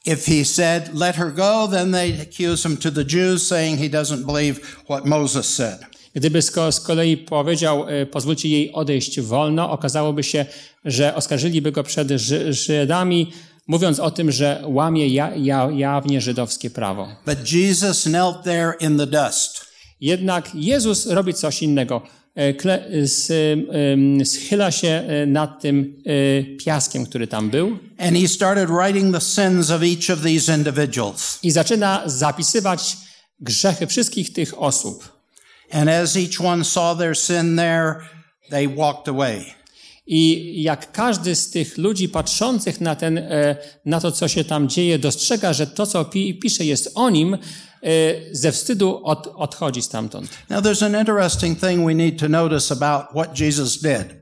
If 0.06 0.26
he 0.36 0.44
said, 0.44 0.94
let 0.94 1.16
her 1.16 1.32
go, 1.34 1.68
then 1.72 1.92
they'd 1.92 2.20
accuse 2.20 2.68
him 2.68 2.76
to 2.76 2.90
the 2.90 3.04
Jews, 3.04 3.46
saying 3.46 3.78
he 3.80 3.88
doesn't 3.88 4.24
believe 4.26 4.60
what 4.88 5.04
Moses 5.06 5.54
said. 5.54 5.78
Gdyby 6.14 6.42
z, 6.42 6.50
ko- 6.50 6.72
z 6.72 6.80
kolei 6.80 7.16
powiedział, 7.16 7.84
e, 7.88 8.06
pozwólcie 8.06 8.48
jej 8.48 8.72
odejść 8.72 9.20
wolno, 9.20 9.70
okazałoby 9.70 10.22
się, 10.22 10.46
że 10.84 11.14
oskarżyliby 11.14 11.72
go 11.72 11.82
przed 11.82 12.08
Ży- 12.08 12.52
Żydami, 12.52 13.32
mówiąc 13.66 14.00
o 14.00 14.10
tym, 14.10 14.32
że 14.32 14.62
łamie 14.66 15.08
ja, 15.08 15.32
ja, 15.36 15.68
jawnie 15.76 16.20
żydowskie 16.20 16.70
prawo. 16.70 17.08
But 17.26 17.52
Jesus 17.52 18.02
knelt 18.02 18.42
there 18.44 18.72
in 18.80 18.98
the 18.98 19.06
dust. 19.06 19.66
Jednak 20.00 20.50
Jezus 20.54 21.06
robi 21.06 21.34
coś 21.34 21.62
innego. 21.62 22.02
E, 22.34 22.54
Kle, 22.54 22.84
schyla 24.24 24.70
się 24.70 24.88
e, 24.88 25.26
nad 25.26 25.60
tym 25.62 26.02
piaskiem, 26.64 27.06
który 27.06 27.26
tam 27.26 27.50
był 27.50 27.78
And 27.98 28.16
he 28.18 28.28
started 28.28 28.68
writing 28.70 29.14
the 29.14 29.20
sins 29.20 29.70
of 29.70 29.82
each 29.82 30.10
of 30.18 30.22
these 30.24 30.56
individuals. 30.56 31.38
i 31.42 31.50
zaczyna 31.50 32.02
zapisywać 32.06 32.96
grzechy 33.40 33.86
wszystkich 33.86 34.32
tych 34.32 34.58
osób. 34.62 35.11
And 35.72 35.88
as 35.88 36.16
each 36.16 36.40
one 36.40 36.64
saw 36.64 36.94
their 36.94 37.16
sin 37.16 37.56
there, 37.56 38.00
they 38.50 38.68
walked 38.68 39.08
away. 39.08 39.54
I 40.06 40.52
jak 40.62 40.92
każdy 40.92 41.34
z 41.34 41.50
tych 41.50 41.78
ludzi 41.78 42.08
patrzących 42.08 42.80
na, 42.80 42.96
ten, 42.96 43.18
e, 43.18 43.56
na 43.86 44.00
to, 44.00 44.12
co 44.12 44.28
się 44.28 44.44
tam 44.44 44.68
dzieje, 44.68 44.98
dostrzega, 44.98 45.52
że 45.52 45.66
to, 45.66 45.86
co 45.86 46.04
pi, 46.04 46.34
pisze, 46.34 46.64
jest 46.64 46.90
o 46.94 47.10
nim, 47.10 47.34
e, 47.34 47.38
ze 48.32 48.52
wstydu 48.52 49.04
od, 49.04 49.26
odchodzi 49.36 49.82
stamtąd. 49.82 50.28
Now, 50.50 50.64
there's 50.64 50.84
an 50.86 51.00
interesting 51.00 51.60
thing 51.60 51.86
we 51.86 51.94
need 51.94 52.18
to 52.20 52.28
notice 52.28 52.74
about 52.74 53.04
what 53.10 53.40
Jesus 53.40 53.78
did. 53.78 54.21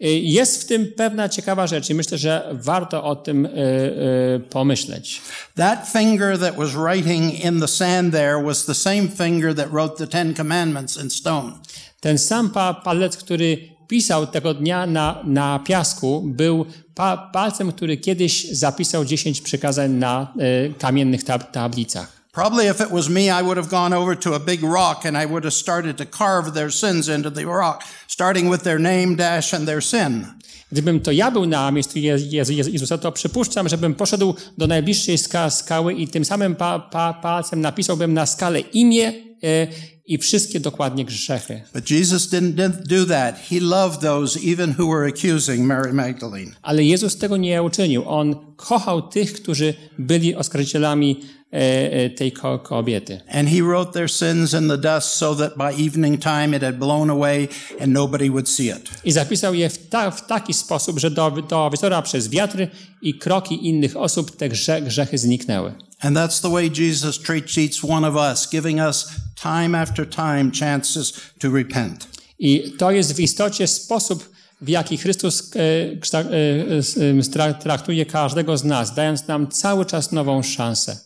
E, 0.00 0.08
Jest 0.08 0.62
w 0.62 0.66
tym 0.66 0.92
pewna 0.96 1.28
ciekawa 1.28 1.66
rzecz 1.66 1.90
i 1.90 1.94
myślę, 1.94 2.18
że 2.18 2.48
warto 2.52 3.04
o 3.04 3.16
tym 3.16 3.46
e, 3.46 3.50
e, 3.50 4.40
pomyśleć. 4.40 5.20
That 5.56 5.88
finger 5.92 6.38
that 6.38 6.56
was 6.56 6.70
writing 6.70 7.44
in 7.44 7.60
the 7.60 7.68
sand 7.68 8.12
there 8.12 8.42
was 8.44 8.64
the 8.64 8.74
same 8.74 9.08
finger 9.08 9.54
that 9.54 9.70
wrote 9.70 9.96
the 9.96 10.06
Ten 10.06 10.34
Commandments 10.34 11.02
in 11.02 11.10
stone. 11.10 11.52
Ten 12.00 12.18
sam 12.18 12.50
pa, 12.50 12.74
palec, 12.74 13.16
który 13.16 13.58
pisał 13.88 14.26
tego 14.26 14.54
dnia 14.54 14.86
na, 14.86 15.22
na 15.24 15.58
piasku, 15.58 16.22
był 16.26 16.66
pa, 16.94 17.30
palcem, 17.32 17.72
który 17.72 17.96
kiedyś 17.96 18.50
zapisał 18.50 19.04
10 19.04 19.40
przykazań 19.40 19.90
na 19.90 20.32
e, 20.38 20.74
kamiennych 20.74 21.24
tab, 21.24 21.52
tablicach. 21.52 22.17
Probably 22.38 22.68
if 22.68 22.80
it 22.80 22.90
was 22.92 23.08
me, 23.08 23.22
I 23.30 23.42
would 23.42 23.56
have 23.56 23.68
gone 23.68 23.92
over 23.92 24.14
to 24.14 24.34
a 24.34 24.38
big 24.38 24.62
rock 24.62 25.04
and 25.04 25.16
I 25.16 25.26
would 25.26 25.44
have 25.44 25.54
started 25.54 25.96
to 25.96 26.06
carve 26.06 26.52
their 26.54 26.70
sins 26.70 27.08
into 27.08 27.30
the 27.30 27.44
rock, 27.46 27.82
starting 28.06 28.48
with 28.50 28.62
their 28.62 28.78
name 28.78 29.16
dash 29.16 29.52
and 29.54 29.66
their 29.66 29.82
sin. 29.82 30.26
Gdybym 30.72 31.00
to 31.00 31.10
ja 31.12 31.30
był 31.30 31.46
na 31.46 31.70
miejscu 31.70 31.98
Je- 31.98 32.18
Jezu- 32.18 32.52
Jezu- 32.52 32.70
Jezusa, 32.70 32.98
to 32.98 33.12
przypuszczam, 33.12 33.68
żebym 33.68 33.94
poszedł 33.94 34.34
do 34.58 34.66
najbliższej 34.66 35.18
ska, 35.18 35.50
skały 35.50 35.94
i 35.94 36.08
tym 36.08 36.24
samym 36.24 36.54
pa, 36.56 36.78
pa, 36.78 37.14
palcem 37.14 37.60
napisałbym 37.60 38.14
na 38.14 38.26
skale 38.26 38.60
imię 38.60 39.08
e, 39.08 39.66
i 40.08 40.18
wszystkie 40.18 40.60
dokładnie 40.60 41.04
grzechy. 41.04 41.62
But 41.74 41.90
Jesus 41.90 42.28
didn't, 42.28 42.70
do 42.86 43.06
that. 43.06 43.36
He 43.50 43.60
loved 43.60 44.00
those 44.00 44.40
even 44.52 44.74
who 44.78 44.88
were 44.88 45.08
accusing 45.08 45.60
Mary 45.60 45.92
Magdalene. 45.92 46.52
Ale 46.62 46.84
Jezus 46.84 47.16
tego 47.16 47.36
nie 47.36 47.62
uczynił. 47.62 48.08
On 48.08 48.36
kochał 48.56 49.02
tych, 49.02 49.32
którzy 49.32 49.74
byli 49.98 50.34
oskarżycielami 50.34 51.20
e, 51.52 51.92
e, 51.92 52.10
tej 52.10 52.32
ko- 52.32 52.58
kobiety. 52.58 53.20
And 53.32 53.48
he 53.48 53.62
wrote 53.62 53.92
their 53.92 54.10
sins 54.10 54.54
in 54.54 54.68
the 54.68 54.78
dust 54.78 55.08
so 55.08 55.34
that 55.34 55.56
by 55.56 55.84
evening 55.86 56.22
time 56.22 56.56
it 56.56 56.62
had 56.62 56.78
blown 56.78 57.10
away 57.10 57.48
and 57.80 57.92
nobody 57.92 58.30
would 58.30 58.48
see 58.48 58.66
it. 58.66 58.90
I 59.04 59.12
zapisał 59.12 59.54
je 59.54 59.70
w, 59.70 59.88
ta, 59.88 60.10
w 60.10 60.26
taki 60.26 60.54
sposób, 60.54 60.98
że 60.98 61.10
do, 61.10 61.30
do 61.30 61.70
wieczora 61.70 62.02
przez 62.02 62.28
wiatry 62.28 62.68
i 63.02 63.14
kroki 63.14 63.66
innych 63.68 63.96
osób 63.96 64.36
te 64.36 64.48
grze, 64.48 64.82
grzechy 64.82 65.18
zniknęły. 65.18 65.87
And 66.00 66.16
that's 66.16 66.40
the 66.40 66.50
way 66.50 66.70
Jesus 66.70 67.18
treats 67.18 67.58
each 67.58 67.82
one 67.84 68.04
of 68.04 68.16
us, 68.16 68.46
giving 68.46 68.80
us 68.80 69.20
time 69.36 69.74
after 69.74 70.06
time 70.06 70.50
chances 70.52 71.12
to 71.38 71.50
repent. 71.50 72.06
I 72.38 72.72
to 72.78 72.90
jest 72.90 73.12
w 73.16 73.20
istocie 73.20 73.66
sposób, 73.66 74.24
w 74.60 74.68
jaki 74.68 74.98
Chrystus 74.98 75.50
e, 75.56 75.60
e, 75.60 77.48
e, 77.48 77.54
traktuje 77.54 78.06
każdego 78.06 78.58
z 78.58 78.64
nas, 78.64 78.94
dając 78.94 79.26
nam 79.26 79.48
cały 79.48 79.86
czas 79.86 80.12
nową 80.12 80.42
szansę. 80.42 80.96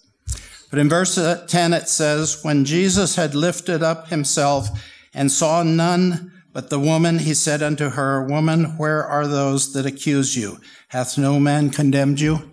But 0.71 0.81
in 0.81 0.89
verse 0.89 1.47
10 1.49 1.75
it 1.75 1.91
says, 1.91 2.43
When 2.43 2.65
Jesus 2.65 3.17
had 3.17 3.35
lifted 3.35 3.83
up 3.83 4.09
himself 4.09 4.71
and 5.15 5.33
saw 5.33 5.65
none 5.65 6.31
but 6.55 6.69
the 6.69 6.79
woman, 6.79 7.19
he 7.19 7.35
said 7.35 7.63
unto 7.63 7.91
her, 7.91 8.27
Woman, 8.27 8.77
where 8.79 9.05
are 9.05 9.27
those 9.27 9.73
that 9.73 9.87
accuse 9.87 10.37
you? 10.37 10.59
Hath 10.89 11.19
no 11.19 11.41
man 11.41 11.71
condemned 11.71 12.21
you? 12.21 12.52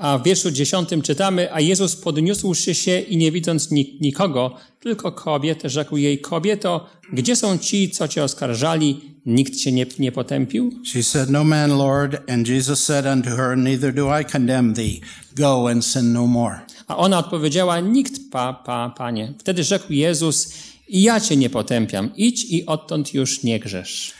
A 0.00 0.18
w 0.18 0.22
wierszu 0.24 0.50
dziesiątym 0.50 1.02
czytamy, 1.02 1.52
a 1.54 1.60
Jezus 1.60 1.96
podniósłszy 1.96 2.74
się 2.74 3.00
i 3.00 3.16
nie 3.16 3.32
widząc 3.32 3.70
ni- 3.70 3.98
nikogo, 4.00 4.56
tylko 4.80 5.12
kobietę, 5.12 5.70
rzekł 5.70 5.96
jej, 5.96 6.18
kobieto, 6.18 6.86
gdzie 7.12 7.36
są 7.36 7.58
ci, 7.58 7.90
co 7.90 8.08
cię 8.08 8.24
oskarżali? 8.24 9.00
Nikt 9.26 9.56
cię 9.56 9.72
nie, 9.72 9.86
nie 9.98 10.12
potępił? 10.12 10.72
She 10.86 11.02
said, 11.02 11.30
No 11.30 11.44
man, 11.44 11.70
Lord. 11.78 12.30
And 12.30 12.48
Jesus 12.48 12.84
said 12.84 13.06
unto 13.06 13.30
her, 13.30 13.58
Neither 13.58 13.94
do 13.94 14.20
I 14.20 14.24
condemn 14.24 14.74
thee. 14.74 15.00
Go 15.36 15.68
and 15.70 15.84
sin 15.84 16.12
no 16.12 16.26
more. 16.26 16.60
A 16.86 16.96
ona 16.96 17.18
odpowiedziała, 17.18 17.80
nikt, 17.80 18.20
pa, 18.30 18.52
pa, 18.52 18.94
panie. 18.98 19.34
Wtedy 19.38 19.64
rzekł 19.64 19.92
Jezus, 19.92 20.52
i 20.88 21.02
ja 21.02 21.20
cię 21.20 21.36
nie 21.36 21.50
potępiam. 21.50 22.10
Idź 22.16 22.44
i 22.44 22.66
odtąd 22.66 23.14
już 23.14 23.42
nie 23.42 23.60
grzesz. 23.60 24.19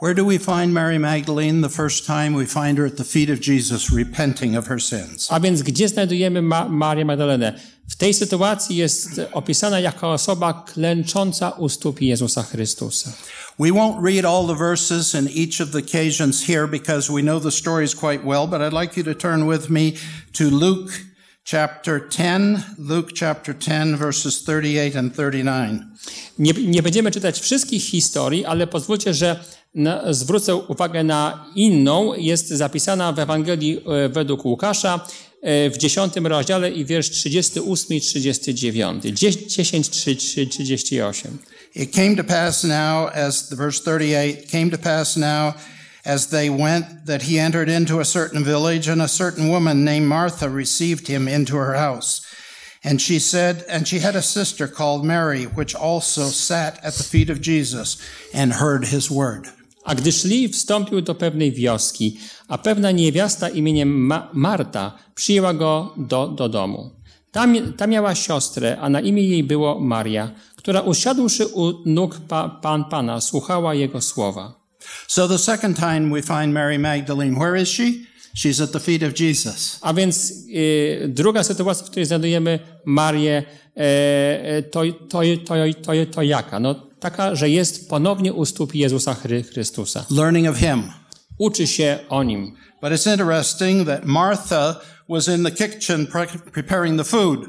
Where 0.00 0.14
do 0.14 0.24
we 0.24 0.38
find 0.38 0.72
Mary 0.72 0.98
Magdalene? 0.98 1.60
The 1.60 1.68
first 1.68 2.06
time 2.06 2.30
we 2.36 2.46
find 2.46 2.78
her 2.78 2.86
at 2.86 2.96
the 2.96 3.04
feet 3.04 3.30
of 3.30 3.40
Jesus, 3.40 3.90
repenting 3.90 4.56
of 4.56 4.66
her 4.68 4.80
sins. 4.82 5.26
A 5.30 5.40
więc 5.40 5.62
gdzie 5.62 5.88
znajdujemy 5.88 6.42
Ma- 6.42 6.68
Marię 6.68 7.04
Magdalenę? 7.04 7.52
W 7.90 7.96
tej 7.96 8.14
sytuacji 8.14 8.76
jest 8.76 9.20
opisana 9.32 9.80
jako 9.80 10.12
osoba 10.12 10.64
klęcząca 10.66 11.50
u 11.50 11.68
stóp 11.68 12.00
Jezusa 12.00 12.42
Chrystusa. 12.42 13.12
We 13.58 13.68
won't 13.72 14.04
read 14.04 14.24
all 14.24 14.46
the 14.46 14.54
verses 14.54 15.14
in 15.14 15.28
each 15.28 15.60
of 15.60 15.70
the 15.70 15.78
occasions 15.78 16.42
here 16.46 16.68
because 16.68 17.12
we 17.12 17.22
know 17.22 17.42
the 17.42 17.50
stories 17.50 17.94
quite 17.94 18.24
well, 18.24 18.46
but 18.48 18.60
I'd 18.60 18.80
like 18.82 18.96
you 19.00 19.04
to 19.04 19.14
turn 19.14 19.48
with 19.48 19.70
me 19.70 19.92
to 20.32 20.44
Luke 20.44 20.92
chapter 21.44 22.08
10, 22.08 22.62
Luke 22.78 23.12
chapter 23.14 23.54
10, 23.58 23.96
verses 23.96 24.44
38 24.44 24.96
and 24.98 25.14
39. 25.16 25.82
Nie, 26.38 26.52
nie 26.52 26.82
będziemy 26.82 27.10
czytać 27.10 27.40
wszystkich 27.40 27.82
historii, 27.84 28.44
ale 28.44 28.66
pozwólcie, 28.66 29.14
że 29.14 29.44
zwrócę 30.10 30.56
uwagę 30.56 31.04
na 31.04 31.46
inną. 31.54 32.14
Jest 32.14 32.48
zapisana 32.48 33.12
w 33.12 33.18
Ewangelii 33.18 33.84
e, 34.04 34.08
według 34.08 34.44
Łukasza 34.44 35.06
e, 35.42 35.70
w 35.70 35.76
10 35.76 36.16
rozdziale 36.16 36.70
i 36.70 36.84
wiersz 36.84 37.10
38 37.10 37.96
i 37.96 38.00
39. 38.00 39.04
10, 39.04 39.90
3, 39.90 40.16
38. 40.46 41.38
It 41.74 41.92
came 41.92 42.16
to 42.16 42.24
pass 42.24 42.64
now, 42.64 43.08
as 43.14 43.48
the 43.48 43.56
verse 43.56 43.82
38 43.82 44.50
came 44.50 44.70
to 44.70 44.78
pass 44.78 45.16
now, 45.16 45.54
as 46.04 46.26
they 46.28 46.50
went, 46.50 47.06
that 47.06 47.22
he 47.22 47.38
entered 47.38 47.68
into 47.68 48.00
a 48.00 48.04
certain 48.04 48.44
village, 48.44 48.88
and 48.88 49.02
a 49.02 49.08
certain 49.08 49.48
woman 49.48 49.84
named 49.84 50.06
Martha 50.06 50.48
received 50.48 51.06
him 51.06 51.28
into 51.28 51.56
her 51.56 51.74
house. 51.74 52.27
And 52.84 53.02
she 53.02 53.20
said, 53.20 53.64
and 53.68 53.88
she 53.88 53.98
had 53.98 54.16
a 54.16 54.22
sister 54.22 54.68
called 54.68 55.04
Mary, 55.04 55.44
which 55.56 55.74
also 55.74 56.30
sat 56.30 56.78
at 56.84 56.94
the 56.94 57.02
feet 57.04 57.30
of 57.30 57.40
Jesus 57.40 57.98
and 58.34 58.52
heard 58.52 58.84
his 58.86 59.10
word. 59.10 59.48
A 59.84 59.94
gdy 59.94 60.12
szli, 60.12 60.48
wstąpił 60.48 61.00
do 61.02 61.14
pewnej 61.14 61.52
wioski, 61.52 62.18
a 62.48 62.58
pewna 62.58 62.90
niewiasta 62.90 63.48
imieniem 63.48 63.88
Ma- 64.06 64.28
Marta 64.32 64.92
przyjęła 65.14 65.54
go 65.54 65.94
do, 65.96 66.28
do 66.28 66.48
domu. 66.48 66.90
Ta, 67.32 67.46
mi- 67.46 67.72
ta 67.72 67.86
miała 67.86 68.14
siostrę, 68.14 68.76
a 68.80 68.88
na 68.88 69.00
imię 69.00 69.22
jej 69.22 69.44
było 69.44 69.80
Maria, 69.80 70.30
która 70.56 70.80
usiadłszy 70.80 71.46
u 71.46 71.72
nóg 71.86 72.20
pa, 72.28 72.48
pan 72.48 72.84
Pana, 72.84 73.20
słuchała 73.20 73.74
jego 73.74 74.00
słowa. 74.00 74.54
So 75.08 75.28
the 75.28 75.38
second 75.38 75.76
time 75.76 76.10
we 76.10 76.22
find 76.22 76.52
Mary 76.54 76.78
Magdalene, 76.78 77.34
where 77.38 77.62
is 77.62 77.68
she? 77.68 77.84
She's 78.38 78.64
at 78.64 78.72
the 78.72 78.80
feet 78.80 79.02
of 79.02 79.20
Jesus. 79.20 79.78
A 79.80 79.94
więc 79.94 80.32
y, 80.48 81.08
druga 81.08 81.44
sytuacja, 81.44 81.86
w 81.86 81.90
której 81.90 82.06
znajdujemy 82.06 82.58
Marię, 82.84 83.42
e, 83.76 84.62
to, 84.62 84.82
to, 85.08 85.22
to, 85.46 85.54
to, 85.82 85.92
to 86.12 86.22
jaka? 86.22 86.60
No 86.60 86.74
taka, 87.00 87.34
że 87.34 87.50
jest 87.50 87.88
ponownie 87.88 88.32
u 88.32 88.44
stóp 88.44 88.74
Jezusa 88.74 89.14
Chry, 89.14 89.42
Chrystusa. 89.42 90.04
Learning 90.10 90.48
of 90.48 90.56
him. 90.56 90.82
Uczy 91.38 91.66
się 91.66 91.98
o 92.08 92.22
nim. 92.22 92.56
But 92.82 92.92
it's 92.92 93.12
interesting 93.12 93.86
that 93.86 94.04
Martha 94.04 94.80
was 95.08 95.28
in 95.28 95.44
the 95.44 95.50
kitchen 95.50 96.06
pre- 96.06 96.50
preparing 96.52 96.98
the 96.98 97.04
food. 97.04 97.40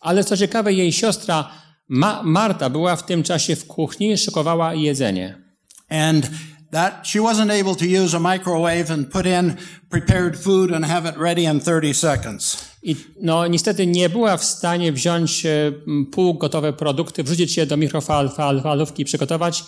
Ale 0.00 0.24
co 0.24 0.36
ciekawe, 0.36 0.72
jej 0.72 0.92
siostra 0.92 1.50
Ma- 1.88 2.22
Marta 2.22 2.70
była 2.70 2.96
w 2.96 3.06
tym 3.06 3.22
czasie 3.22 3.56
w 3.56 3.66
kuchni 3.66 4.12
i 4.12 4.18
szykowała 4.18 4.74
jedzenie. 4.74 5.42
And 5.88 6.30
that 6.70 7.06
she 7.06 7.20
wasn't 7.20 7.50
able 7.50 7.74
to 7.74 7.86
use 7.86 8.14
a 8.14 8.20
microwave 8.20 8.90
and 8.90 9.10
put 9.10 9.26
in 9.26 9.56
prepared 9.90 10.36
food 10.36 10.70
and 10.70 10.84
have 10.84 11.06
it 11.06 11.16
ready 11.16 11.44
in 11.44 11.60
30 11.60 11.92
seconds. 11.92 12.68
I 12.82 12.96
no, 13.20 13.46
niestety 13.46 13.86
nie 13.86 14.08
była 14.08 14.36
w 14.36 14.44
stanie 14.44 14.92
wziąć 14.92 15.46
e, 15.46 15.72
półgotowe 16.12 16.72
produkty, 16.72 17.24
wrzucić 17.24 17.56
je 17.56 17.66
do 17.66 17.76
mikrofalówki 17.76 19.02
i 19.02 19.04
przygotować. 19.04 19.64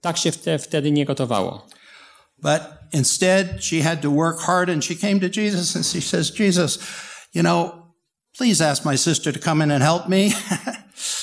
Tak 0.00 0.18
się 0.18 0.32
wte, 0.32 0.58
wtedy 0.58 0.92
nie 0.92 1.04
gotowało. 1.04 1.66
But 2.42 2.62
instead, 2.92 3.64
she 3.64 3.82
had 3.82 4.00
to 4.00 4.10
work 4.10 4.40
hard 4.40 4.70
and 4.70 4.84
she 4.84 4.96
came 4.96 5.20
to 5.20 5.40
Jesus 5.40 5.76
and 5.76 5.86
she 5.86 6.00
says, 6.00 6.30
Jesus, 6.30 6.78
you 7.34 7.42
know, 7.42 7.70
please 8.38 8.60
ask 8.60 8.84
my 8.84 8.98
sister 8.98 9.32
to 9.32 9.38
come 9.38 9.64
in 9.64 9.70
and 9.70 9.82
help 9.82 10.08
me. 10.08 10.32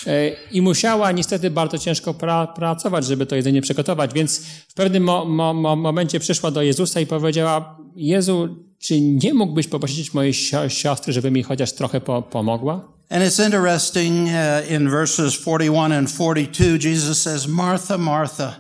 E, 0.10 0.32
I 0.52 0.62
musiała 0.62 1.12
niestety 1.12 1.50
bardzo 1.50 1.78
ciężko 1.78 2.14
pra, 2.14 2.48
pracować, 2.48 3.06
żeby 3.06 3.26
to 3.26 3.36
jedzenie 3.36 3.62
przygotować, 3.62 4.14
więc 4.14 4.40
w 4.68 4.74
pewnym 4.74 5.04
mo, 5.04 5.26
mo, 5.26 5.54
mo, 5.54 5.76
momencie 5.76 6.20
przyszła 6.20 6.52
do 6.52 6.62
Jezusa 6.62 7.00
i 7.00 7.06
powiedziała: 7.06 7.78
Jezu, 7.96 8.56
czy 8.80 9.02
nie 9.02 9.34
mógłbyś 9.34 9.68
poprosić 9.68 10.14
mojej 10.14 10.34
sio- 10.34 10.70
siostry, 10.70 11.14
żeby 11.14 11.32
mi 11.32 11.44
chociaż 11.44 11.72
trochę 11.74 12.02
po, 12.02 12.22
pomogła? 12.22 13.00
and 13.10 13.24
it's 13.24 13.40
interesting 13.46 14.28
uh, 14.28 14.72
in 14.72 14.90
verses 14.90 15.34
41 15.34 15.92
and 15.92 16.10
42, 16.10 16.78
Jesus 16.78 17.22
says, 17.22 17.48
Martha, 17.48 17.98
Martha, 17.98 18.56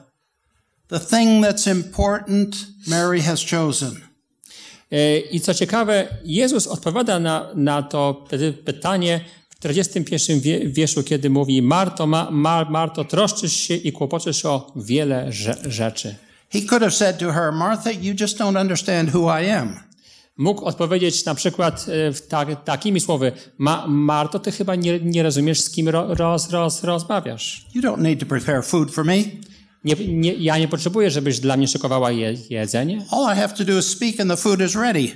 the 0.88 1.00
thing 1.00 1.44
that's 1.44 1.68
important, 1.68 2.56
Mary 2.88 3.22
has 3.22 3.44
chosen. 3.51 4.01
E, 4.91 5.20
I 5.20 5.39
co 5.39 5.53
ciekawe, 5.53 6.08
Jezus 6.25 6.68
odpowiada 6.68 7.20
na, 7.20 7.48
na 7.56 7.82
to 7.84 8.25
py- 8.29 8.53
pytanie 8.53 9.20
w 9.60 9.62
41 9.62 10.39
wie- 10.39 10.70
wierszu, 10.70 11.04
kiedy 11.04 11.30
mówi: 11.30 11.62
Marto, 11.62 12.08
ma, 12.08 12.32
ma, 12.32 12.66
Marto, 12.70 13.06
troszczysz 13.06 13.54
się 13.54 13.75
i 13.75 13.92
kłopoczysz 13.92 14.46
o 14.46 14.72
wiele 14.75 15.28
rze- 15.32 15.70
rzeczy. 15.72 16.16
He 16.50 16.62
could 16.62 16.82
have 16.82 16.92
said 16.92 17.18
to 17.18 17.32
her, 17.32 17.51
Martha, 17.54 17.92
you 17.92 18.13
just 18.20 18.38
don't 18.38 18.62
understand 18.62 19.10
who 19.13 19.39
I 19.42 19.50
am. 19.50 19.80
Mógł 20.38 20.66
odpowiedzieć 20.66 21.25
na 21.25 21.36
przykład 21.36 21.86
e, 21.89 22.13
w 22.13 22.28
tak, 22.28 22.63
takimi 22.63 23.00
słowy: 23.00 23.32
Ma, 23.58 23.88
Marto, 23.88 24.39
ty 24.39 24.51
chyba 24.51 24.75
nie, 24.75 25.00
nie 25.00 25.24
rozumiesz, 25.24 25.62
z 25.62 25.70
kim 25.70 25.89
ro, 25.89 26.16
roz, 26.16 26.50
roz, 26.50 26.84
rozmawiasz. 26.84 27.66
You 27.75 27.82
don't 27.82 28.01
need 28.01 28.20
to 28.20 28.25
prepare 28.25 28.63
food 28.63 28.92
for 28.92 29.06
me. 29.06 29.18
Nie, 29.84 29.96
nie, 30.08 30.34
ja 30.34 30.58
nie 30.58 30.68
potrzebuję, 30.68 31.12
żebyś 31.12 31.39
dla 31.39 31.58
mnie 31.58 31.68
szykowała 31.68 32.12
je, 32.12 32.36
jedzenie. 32.50 33.06
All 33.12 33.34
I 33.36 33.39
have 33.39 33.54
to 33.58 33.66
do 33.66 33.80
is 33.80 33.88
speak 33.88 34.20
and 34.20 34.32
the 34.32 34.38
food 34.38 34.62
is 34.62 34.75
ready. 34.75 35.08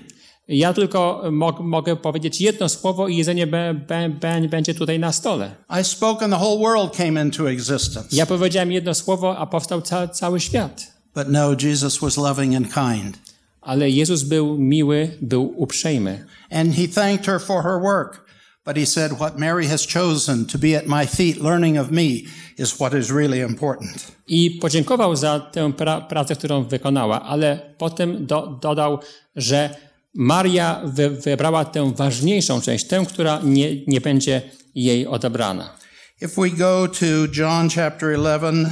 Ja 0.48 0.74
tylko 0.74 1.24
mog, 1.32 1.60
mogę 1.60 1.96
powiedzieć 1.96 2.42
jedno 2.42 2.70
słowo 2.70 3.08
i 3.08 3.18
jedzenie 3.18 3.48
be, 3.48 3.74
be, 3.74 4.10
be, 4.10 4.48
będzie 4.48 4.74
tutaj 4.74 5.00
na 5.00 5.12
stole. 5.12 5.56
I 5.82 5.84
spoke 5.84 6.26
and 6.26 6.34
the 6.34 6.40
whole 6.40 6.58
world 6.58 6.98
came 6.98 7.22
into 7.22 7.52
existence. 7.52 8.16
Ja 8.16 8.26
powiedziałem 8.26 8.72
jedno 8.72 8.94
słowo, 8.94 9.38
a 9.38 9.48
powstał 9.48 9.82
ca, 9.82 10.08
cały 10.08 10.40
świat. 10.40 10.94
But 11.16 11.28
no, 11.28 11.56
Jesus 11.62 12.00
was 12.00 12.18
loving 12.18 12.56
and 12.56 12.74
kind. 12.74 13.18
Ale 13.62 13.90
Jezus 13.90 14.24
był 14.24 14.58
miły, 14.58 15.18
był 15.22 15.54
uprzejmy. 15.58 16.26
And 16.52 16.76
he 16.76 16.88
thanked 16.88 17.26
her 17.26 17.42
for 17.42 17.64
her 17.64 17.82
work. 17.82 18.24
But 18.66 18.78
he 18.78 18.86
said, 18.86 19.12
What 19.12 19.38
Mary 19.38 19.68
has 19.68 19.86
chosen 19.86 20.46
to 20.46 20.58
be 20.58 20.78
at 20.78 20.88
my 20.88 21.06
feet 21.06 21.42
learning 21.42 21.78
of 21.78 21.92
me 21.92 22.24
is 22.58 22.74
what 22.80 22.94
is 22.94 23.10
really 23.10 23.40
important. 23.40 24.12
I 24.28 24.52
podziękował 24.52 25.16
za 25.16 25.40
tę 25.40 25.74
pra, 25.74 26.02
pracę, 26.02 26.36
którą 26.36 26.64
wykonała, 26.64 27.22
ale 27.22 27.76
potem 27.78 28.26
do, 28.26 28.60
dodał, 28.62 29.00
że 29.36 29.76
Maria 30.16 30.82
wy, 30.86 31.10
wybrała 31.10 31.66
tę 31.66 31.94
ważniejszą 31.96 32.62
część, 32.62 32.86
tę, 32.88 33.06
która 33.10 33.40
nie, 33.44 33.86
nie 33.88 34.02
będzie 34.02 34.42
jej 34.76 35.08
odebrana. 35.08 35.78
If 36.22 36.42
we 36.42 36.50
go 36.50 36.88
to 36.88 37.06
John 37.38 37.70
chapter 37.70 38.10
11, 38.12 38.72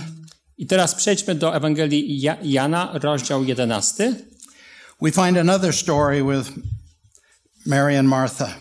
I 0.57 0.67
teraz 0.67 0.95
przejdźmy 0.95 1.35
do 1.35 1.55
Ewangelii 1.55 2.21
Ja- 2.21 2.37
Jana, 2.43 2.89
rozdział 2.93 3.43
11, 3.43 4.15
we 5.01 5.11
find 5.11 5.37
another 5.37 5.73
story 5.75 6.23
with 6.23 6.49
Mary 7.65 7.99
and 7.99 8.07
Martha. 8.09 8.53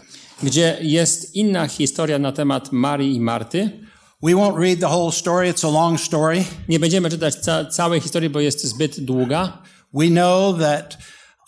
gdzie 0.42 0.78
jest 0.80 1.34
inna 1.34 1.68
historia 1.68 2.18
na 2.18 2.32
temat 2.32 2.72
Marii 2.72 3.14
i 3.16 3.20
Marty. 3.20 3.70
We 4.22 4.32
won't 4.32 4.58
read 4.58 4.80
the 4.80 4.86
whole 4.88 5.12
story, 5.12 5.52
it's 5.52 5.66
a 5.68 5.70
long 5.70 6.00
story. 6.00 6.44
Nie 6.68 6.80
będziemy 6.80 7.10
czytać 7.10 7.34
ca- 7.34 7.64
całej 7.64 8.00
historii, 8.00 8.30
bo 8.30 8.40
jest 8.40 8.64
zbyt 8.64 9.00
długa. 9.00 9.58
We 9.94 10.06
know 10.08 10.58
that 10.60 10.98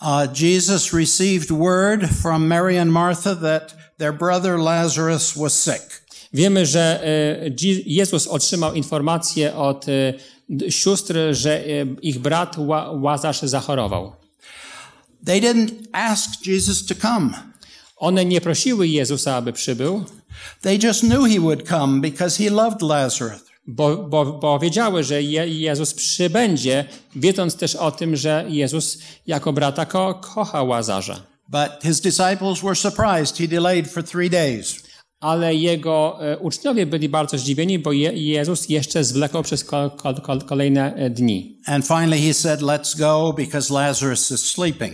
uh, 0.03 0.27
Jesus 0.33 0.93
received 0.93 1.49
word 1.51 2.09
from 2.21 2.47
Mary 2.47 2.77
and 2.77 2.91
Martha 2.91 3.35
that 3.35 3.75
their 3.97 4.13
brother 4.13 4.59
Lazarus 4.59 5.33
was 5.37 5.63
sick. 5.63 6.03
Wiemy, 6.33 6.65
że 6.65 7.03
e, 7.03 7.49
Jezus 7.85 8.27
otrzymał 8.27 8.73
informację 8.73 9.55
od 9.55 9.85
e, 9.89 10.71
sióstr, 10.71 11.13
że 11.31 11.59
e, 11.59 11.85
ich 12.01 12.19
brat 12.19 12.57
Ła- 12.57 13.01
Łazarz 13.01 13.41
zachorował. 13.41 14.15
They 15.25 15.41
didn't 15.41 15.71
ask 15.91 16.45
Jesus 16.47 16.85
to 16.85 16.95
come. 16.95 17.29
One 17.97 18.25
nie 18.25 18.41
prosiły 18.41 18.87
Jezusa, 18.87 19.35
aby 19.35 19.53
przybył, 19.53 20.05
They 20.61 20.79
just 20.83 20.99
knew 20.99 21.27
he 21.27 21.39
would 21.39 21.67
come 21.69 22.01
because 22.01 22.43
he 22.43 22.49
loved 22.49 22.81
Lazarus. 22.81 23.41
Bo, 23.67 23.97
bo, 23.97 24.25
bo 24.25 24.59
wiedziały, 24.59 25.03
że 25.03 25.21
Je, 25.21 25.47
Jezus 25.47 25.93
przybędzie, 25.93 26.85
wiedząc 27.15 27.55
też 27.55 27.75
o 27.75 27.91
tym, 27.91 28.15
że 28.15 28.45
Jezus 28.49 28.97
jako 29.27 29.53
brata 29.53 29.85
ko, 29.85 30.13
kocha 30.13 30.63
Łazarza. 30.63 31.21
But 31.47 31.83
his 31.83 32.01
disciples 32.01 32.61
were 32.61 32.75
surprised. 32.75 33.37
He 33.37 33.47
delayed 33.47 33.87
for 33.87 34.03
three 34.03 34.29
days. 34.29 34.83
Ale 35.19 35.55
jego 35.55 36.17
e, 36.21 36.37
uczniowie 36.37 36.85
byli 36.85 37.09
bardzo 37.09 37.37
zdziwieni, 37.37 37.79
bo 37.79 37.91
Je, 37.91 38.13
Jezus 38.13 38.69
jeszcze 38.69 39.03
zwlekał 39.03 39.43
przez 39.43 39.63
ko, 39.63 39.89
ko, 39.89 40.13
ko, 40.13 40.37
kolejne 40.37 40.95
e, 40.95 41.09
dni. 41.09 41.57
And 41.65 41.87
finally 41.87 42.21
he 42.21 42.33
said, 42.33 42.61
Let's 42.61 42.97
go 42.97 43.33
because 43.33 43.73
Lazarus 43.73 44.31
is 44.31 44.41
sleeping. 44.41 44.93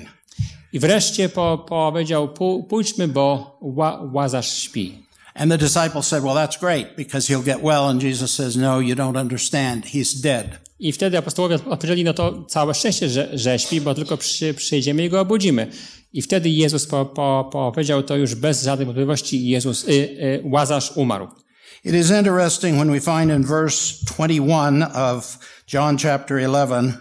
I 0.74 0.80
wreszcie 0.80 1.30
po, 1.30 1.58
powiedział, 1.70 2.28
"Pó- 2.28 2.64
pójdźmy, 2.64 3.08
bo 3.08 3.58
ła, 3.62 4.10
Łazarz 4.14 4.54
śpi. 4.54 5.09
And 5.36 5.52
the 5.52 5.58
disciples 5.58 6.08
said, 6.08 6.24
Well, 6.24 6.36
that's 6.36 6.58
great 6.58 6.96
because 6.96 7.34
he'll 7.34 7.46
get 7.46 7.62
well. 7.62 7.90
And 7.90 8.02
Jesus 8.02 8.34
says, 8.34 8.56
No, 8.56 8.80
you 8.80 8.96
don't 8.96 9.18
understand. 9.18 9.86
He's 9.86 10.22
dead. 10.22 10.58
I 10.80 10.92
wtedy 10.92 11.18
apostołowie 11.18 11.56
odpowiedzieli, 11.56 12.04
no 12.04 12.14
to 12.14 12.46
całe 12.48 12.74
szczęście, 12.74 13.10
że, 13.10 13.30
że 13.38 13.60
śpi, 13.60 13.82
bo 13.82 13.96
tylko 13.96 14.18
przy, 14.18 14.54
przyjdziemy 14.54 15.06
i 15.06 15.10
go 15.10 15.22
obudzimy. 15.22 15.72
I 16.14 16.22
wtedy 16.22 16.50
Jezus 16.50 16.86
po, 16.86 17.06
po, 17.06 17.72
powiedział 17.76 18.04
to 18.04 18.18
już 18.18 18.36
bez 18.36 18.64
żadnych 18.64 18.88
wątpliwości, 18.88 19.48
Jezus, 19.48 19.88
y, 19.88 19.92
y, 19.92 20.42
Łazarz 20.44 20.92
umarł. 20.96 21.28
It 21.86 21.96
is 21.96 22.12
interesting 22.12 22.78
when 22.78 22.92
we 22.92 23.00
find 23.00 23.32
in 23.32 23.44
verse 23.44 24.06
21 24.06 24.84
of 24.84 25.40
John 25.74 25.98
chapter 25.98 26.38
11, 26.38 26.94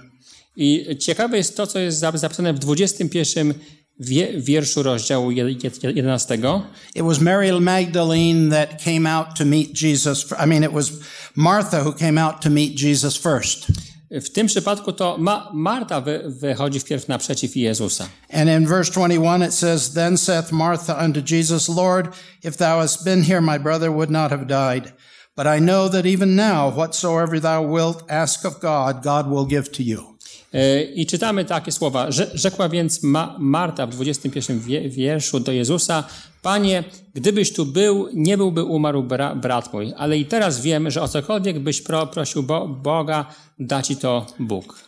I 0.56 0.96
ciekawe 0.98 1.36
jest 1.36 1.56
to, 1.56 1.66
co 1.66 1.78
jest 1.78 1.98
zapisane 1.98 2.52
w 2.52 2.58
21 2.58 3.48
wie, 3.52 3.54
wierszu 4.00 4.82
rozdziału 4.82 5.30
je- 5.30 5.50
je- 5.62 5.92
11. 5.92 6.62
it 6.94 7.02
was 7.02 7.20
Mary 7.20 7.60
Magdalene 7.60 8.50
that 8.50 8.82
came 8.84 9.06
out 9.06 9.36
to 9.36 9.44
meet 9.44 9.72
Jesus. 9.72 10.26
I 10.44 10.46
mean, 10.46 10.64
it 10.64 10.72
was 10.72 10.92
Martha 11.36 11.82
who 11.84 11.92
came 11.92 12.18
out 12.26 12.40
to 12.42 12.50
meet 12.50 12.74
Jesus 12.76 13.16
first. 13.16 13.66
W 14.10 14.28
tym 14.30 14.46
przypadku 14.46 14.92
to 14.92 15.16
Ma, 15.18 15.50
Marta 15.52 16.00
wy, 16.00 16.22
wychodzi 16.26 16.80
wpierw 16.80 17.08
naprzeciw 17.08 17.56
Jezusa. 17.56 18.08
And 18.32 18.48
in 18.48 18.66
verse 18.66 18.90
21, 18.90 19.42
it 19.46 19.54
says, 19.54 19.92
Then 19.92 20.16
saith 20.16 20.52
Martha 20.52 21.04
unto 21.04 21.20
Jesus, 21.20 21.68
Lord, 21.68 22.08
if 22.44 22.56
thou 22.56 22.80
hadst 22.80 23.04
been 23.04 23.22
here, 23.22 23.40
my 23.40 23.58
brother 23.58 23.90
would 23.92 24.10
not 24.10 24.30
have 24.30 24.46
died. 24.46 24.92
But 25.36 25.46
I 25.46 25.60
know 25.60 25.88
that 25.90 26.06
even 26.06 26.34
now, 26.36 26.70
whatsoever 26.70 27.40
thou 27.40 27.62
wilt 27.62 28.02
ask 28.08 28.44
of 28.44 28.60
God, 28.60 29.02
God 29.04 29.28
will 29.30 29.44
give 29.46 29.70
to 29.72 29.82
you. 29.82 30.17
E, 30.52 30.82
I 30.82 31.06
czytamy 31.06 31.44
takie 31.44 31.72
słowa. 31.72 32.08
Rze- 32.10 32.30
Rzekła 32.34 32.68
więc 32.68 33.02
Ma 33.02 33.36
Marta 33.38 33.86
w 33.86 33.90
21 33.90 34.60
wie- 34.60 34.88
wierszu 34.90 35.40
do 35.40 35.52
Jezusa, 35.52 36.04
Panie, 36.42 36.84
gdybyś 37.14 37.52
tu 37.52 37.66
był, 37.66 38.08
nie 38.14 38.36
byłby 38.36 38.64
umarł 38.64 39.02
bra 39.02 39.34
brat 39.34 39.72
mój, 39.72 39.92
ale 39.96 40.18
i 40.18 40.24
teraz 40.26 40.60
wiem, 40.60 40.90
że 40.90 41.02
o 41.02 41.08
cokolwiek 41.08 41.58
byś 41.58 41.82
pro 41.82 42.06
prosił 42.06 42.42
Bo 42.42 42.68
Boga, 42.68 43.34
da 43.58 43.82
ci 43.82 43.96
to 43.96 44.26
Bóg. 44.38 44.78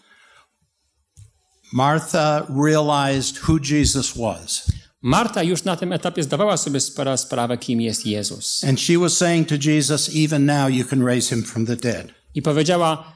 Martha 1.73 2.47
realized 2.67 3.39
who 3.49 3.59
Jesus 3.71 4.13
was. 4.17 4.63
Marta 5.03 5.43
już 5.43 5.65
na 5.65 5.77
tym 5.77 5.93
etapie 5.93 6.23
zdawała 6.23 6.57
sobie 6.57 6.79
spra- 6.81 7.17
sprawę, 7.17 7.59
kim 7.59 7.81
jest 7.81 8.07
Jezus. 8.07 8.65
And 8.65 8.81
she 8.81 8.99
was 8.99 9.17
saying 9.17 9.49
to 9.49 9.55
Jesus, 9.71 10.11
Even 10.17 10.47
now 10.47 10.69
you 10.71 10.85
can 10.85 11.03
raise 11.07 11.35
him 11.35 11.45
from 11.45 11.67
the 11.67 11.77
dead. 11.77 12.07
I 12.35 12.43
powiedziała, 12.43 13.13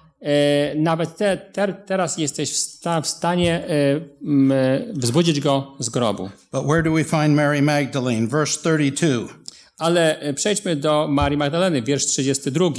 nawet 0.77 1.16
te, 1.16 1.37
te, 1.37 1.74
teraz 1.87 2.18
jesteś 2.18 2.53
w, 2.53 2.57
sta 2.57 3.00
w 3.00 3.07
stanie 3.07 3.68
e, 3.68 4.00
m, 4.22 4.53
wzbudzić 4.94 5.40
go 5.40 5.77
z 5.79 5.88
grobu. 5.88 6.31
But 6.53 6.64
where 6.64 6.83
do 6.83 6.92
we 6.92 7.05
find 7.05 7.29
Mary 7.29 7.62
Magdalene? 7.62 8.29
Verse 8.29 8.61
32. 8.61 9.35
Ale 9.79 10.20
e, 10.20 10.35
przejdźmy 10.35 10.77
do 10.77 11.09
Marii 11.09 11.38
Magdaleny, 11.38 11.83
wiersz 11.83 12.07
32. 12.07 12.70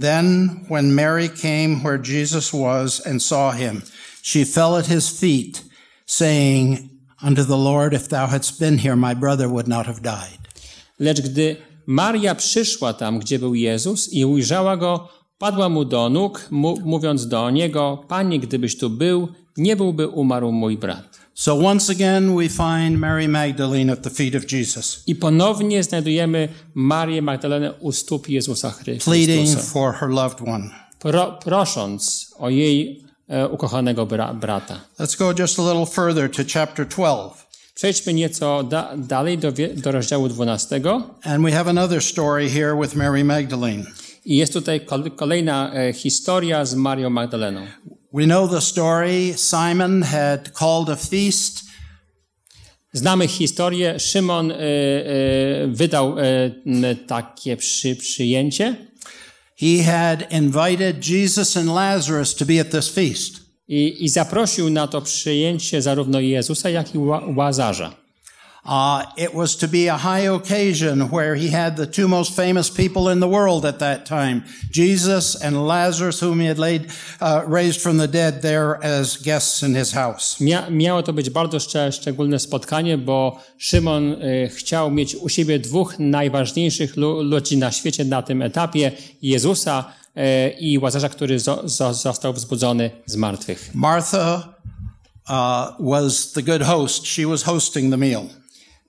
Then, 0.00 0.50
when 0.70 0.92
Mary 0.94 1.28
came 1.28 1.80
where 1.84 1.98
Jesus 1.98 2.52
was 2.52 3.06
and 3.06 3.22
saw 3.22 3.52
him, 3.52 3.82
she 4.22 4.44
fell 4.44 4.76
at 4.76 4.86
his 4.86 5.20
feet, 5.20 5.64
saying 6.06 6.78
unto 7.22 7.44
the 7.44 7.56
Lord, 7.56 7.94
If 7.94 8.08
thou 8.08 8.26
hadst 8.26 8.60
been 8.60 8.78
here, 8.78 8.96
my 8.96 9.14
brother 9.14 9.48
would 9.48 9.68
not 9.68 9.86
have 9.86 10.00
died. 10.00 10.38
Lecz 10.98 11.20
gdy 11.20 11.56
Maria 11.86 12.34
przyszła 12.34 12.92
tam, 12.94 13.18
gdzie 13.18 13.38
był 13.38 13.54
Jezus 13.54 14.12
i 14.12 14.24
ujrzała 14.24 14.76
go, 14.76 15.08
padła 15.38 15.68
mu 15.68 15.84
do 15.84 16.08
nóg, 16.08 16.46
mówiąc 16.84 17.28
do 17.28 17.50
niego, 17.50 18.04
Panie, 18.08 18.40
gdybyś 18.40 18.78
tu 18.78 18.90
był, 18.90 19.28
nie 19.56 19.76
byłby 19.76 20.08
umarł 20.08 20.52
mój 20.52 20.78
brat. 20.78 21.18
So 21.34 21.54
once 21.54 21.92
again, 21.92 22.36
we 22.36 22.48
find 22.48 22.98
Mary 22.98 23.28
Magdalene 23.28 23.92
at 23.92 24.02
the 24.02 24.10
feet 24.10 24.34
of 24.34 24.52
Jesus, 24.52 25.02
I 25.06 25.14
ponownie 25.14 25.82
znajdujemy 25.82 26.48
Marię 26.74 27.22
Magdalenę 27.22 27.72
u 27.80 27.92
stóp 27.92 28.28
Jezusa 28.28 28.70
Chry- 28.70 29.04
pleading 29.04 29.48
Chrystusa, 29.48 29.72
for 29.72 29.94
her 29.94 30.08
loved 30.10 30.48
one. 30.48 30.70
pro, 30.98 31.38
prosząc 31.44 32.30
o 32.38 32.50
jej 32.50 33.04
e, 33.28 33.48
ukochanego 33.48 34.06
bra, 34.06 34.34
brata. 34.34 34.80
Let's 35.00 35.18
go 35.18 35.32
just 35.42 35.58
a 35.58 35.62
little 35.62 35.86
further 35.86 36.30
to 36.30 36.42
chapter 36.52 36.88
12. 36.88 37.30
Przejdźmy 37.74 38.14
nieco 38.14 38.62
da, 38.62 38.92
dalej 38.96 39.38
do, 39.38 39.52
do 39.76 39.92
rozdziału 39.92 40.28
12. 40.28 40.80
And 41.24 41.44
we 41.44 41.52
have 41.52 41.70
another 41.70 42.02
story 42.02 42.50
here 42.50 42.76
with 42.80 42.94
Mary 42.94 43.24
Magdalene. 43.24 43.84
I 44.24 44.36
jest 44.36 44.52
tutaj 44.52 44.80
kol- 44.80 45.10
kolejna 45.16 45.72
e, 45.74 45.92
historia 45.92 46.64
z 46.64 46.74
Marią 46.74 47.10
Magdaleną. 47.10 47.66
We 48.14 48.24
know 48.24 48.50
the 48.50 48.60
story. 48.60 49.34
Simon 49.36 50.02
had 50.02 50.50
called 50.58 50.88
a 50.88 50.96
feast 50.96 51.68
Znamy 52.92 53.28
historię. 53.28 54.00
Szymon 54.00 54.50
e, 54.50 54.54
e, 54.54 55.66
wydał 55.66 56.16
n- 56.66 56.96
takie 57.06 57.56
przy, 57.56 57.96
przyjęcie 57.96 58.76
He 59.60 59.82
had 59.84 60.32
invited 60.32 61.08
Jesus 61.08 61.56
and 61.56 61.66
Lazarus 61.68 62.34
to 62.34 62.44
be 62.44 62.60
at 62.60 62.70
this 62.70 62.88
feast. 62.88 63.34
i, 63.68 64.04
i 64.04 64.08
zaprosił 64.08 64.70
na 64.70 64.86
to 64.86 65.00
przyjęcie 65.02 65.82
zarówno 65.82 66.20
Jezusa, 66.20 66.70
jak 66.70 66.94
i 66.94 66.98
Ła- 66.98 67.36
Łazarza. 67.36 67.94
Uh, 68.68 69.06
it 69.16 69.32
was 69.32 69.56
to 69.56 69.66
be 69.66 69.88
a 69.88 69.96
high 69.96 70.28
occasion 70.28 71.08
where 71.08 71.34
he 71.34 71.48
had 71.48 71.74
the 71.78 71.86
two 71.86 72.06
most 72.06 72.36
famous 72.36 72.68
people 72.68 73.08
in 73.08 73.18
the 73.18 73.26
world 73.26 73.64
at 73.64 73.78
that 73.78 74.04
time, 74.04 74.44
Jesus 74.70 75.34
and 75.42 75.66
Lazarus, 75.66 76.20
whom 76.20 76.40
he 76.40 76.46
had 76.46 76.58
laid, 76.58 76.90
uh, 77.22 77.42
raised 77.46 77.80
from 77.80 77.96
the 77.96 78.06
dead 78.06 78.42
there 78.42 78.78
as 78.84 79.16
guests 79.16 79.62
in 79.62 79.74
his 79.74 79.92
house. 79.92 80.38
Mia, 80.40 80.70
miało 80.70 81.02
to 81.02 81.12
być 81.12 81.30
bardzo 81.30 81.60
szcze, 81.60 81.92
szczególne 81.92 82.38
spotkanie, 82.38 82.98
bo 82.98 83.40
Szymon 83.58 84.12
y, 84.12 84.50
chciał 84.54 84.90
mieć 84.90 85.16
u 85.16 85.28
siebie 85.28 85.58
dwóch 85.58 85.98
najważniejszych 85.98 86.96
lu, 86.96 87.22
ludzi 87.22 87.56
na 87.56 87.72
świecie 87.72 88.04
na 88.04 88.22
tym 88.22 88.42
etapie, 88.42 88.92
Jezusa 89.22 89.84
y, 90.16 90.50
i 90.60 90.78
Łazarza, 90.78 91.08
który 91.08 91.38
zo, 91.38 91.68
zo, 91.68 91.94
został 91.94 92.32
wzbudzony 92.32 92.90
z 93.06 93.16
martwych. 93.16 93.70
Martha 93.74 94.54
uh, 95.28 95.86
was 95.92 96.32
the 96.32 96.42
good 96.42 96.62
host. 96.62 97.06
She 97.06 97.26
was 97.26 97.42
hosting 97.42 97.90
the 97.90 97.96
meal. 97.96 98.22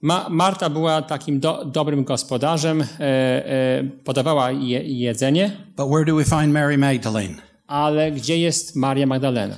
Ma, 0.01 0.27
Marta 0.29 0.69
była 0.69 1.01
takim 1.01 1.39
do, 1.39 1.65
dobrym 1.65 2.03
gospodarzem, 2.03 2.81
e, 2.81 2.85
e, 2.99 3.83
podawała 4.03 4.51
je, 4.51 4.83
jedzenie, 4.83 5.51
But 5.77 5.87
where 5.89 6.05
do 6.05 6.15
we 6.15 6.25
find 6.25 6.53
Mary 6.53 6.77
Magdalene? 6.77 7.35
ale 7.67 8.11
gdzie 8.11 8.37
jest 8.37 8.75
Maria 8.75 9.05
Magdalena? 9.05 9.55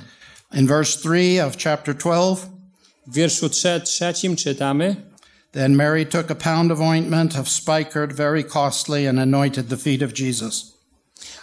In 0.54 0.66
verse 0.66 0.98
3 0.98 1.44
of 1.46 1.56
chapter 1.64 1.94
12, 1.96 2.46
W 3.06 3.14
wierszu 3.14 3.48
trze, 3.48 3.80
trzecim 3.80 4.36
czytamy, 4.36 4.96
then 5.52 5.74
Mary 5.74 6.06
took 6.06 6.30
a 6.30 6.34
pound 6.34 6.72
of 6.72 6.80
ointment 6.80 7.36
of 7.36 7.48
spikenard, 7.48 8.12
very 8.12 8.44
costly, 8.44 9.08
and 9.08 9.18
anointed 9.18 9.68
the 9.68 9.76
feet 9.76 10.02
of 10.02 10.12
Jesus. 10.20 10.72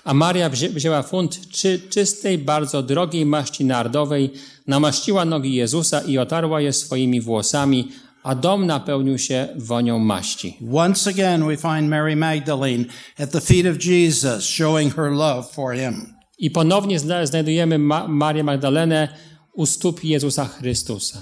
a 0.04 0.14
Maria 0.14 0.50
wzię, 0.50 0.70
wzięła 0.70 1.04
funt 1.04 1.50
czy, 1.50 1.80
czystej, 1.90 2.38
bardzo 2.38 2.84
drogiej 2.84 3.26
maści 3.26 3.66
nardowej, 3.66 4.34
namaściła 4.68 5.26
nogi 5.26 5.54
Jezusa 5.56 6.02
i 6.02 6.18
otarła 6.18 6.62
je 6.62 6.74
swoimi 6.74 7.22
włosami, 7.22 7.92
a 8.30 8.36
dom 8.36 8.66
napełnił 8.66 9.18
się 9.18 9.48
wonią 9.56 10.00
maści. 10.00 10.58
Once 10.74 11.10
again, 11.10 11.48
we 11.48 11.58
find 11.58 11.90
Mary 11.90 12.16
Magdalene 12.16 12.86
at 13.20 13.32
the 13.32 13.42
feet 13.42 13.66
of 13.66 13.78
Jesus, 13.78 14.44
showing 14.44 14.94
her 14.94 15.12
love 15.12 15.52
for 15.52 15.74
him. 15.74 16.14
I 16.38 16.52
ponownie 16.52 17.00
zna, 17.00 17.26
znajdujemy 17.26 17.80
Ma, 17.80 18.08
Marię 18.08 18.44
Magdalenę 18.44 19.08
u 19.54 19.66
stóp 19.66 20.04
Jezusa 20.04 20.46
Chrystusa. 20.46 21.22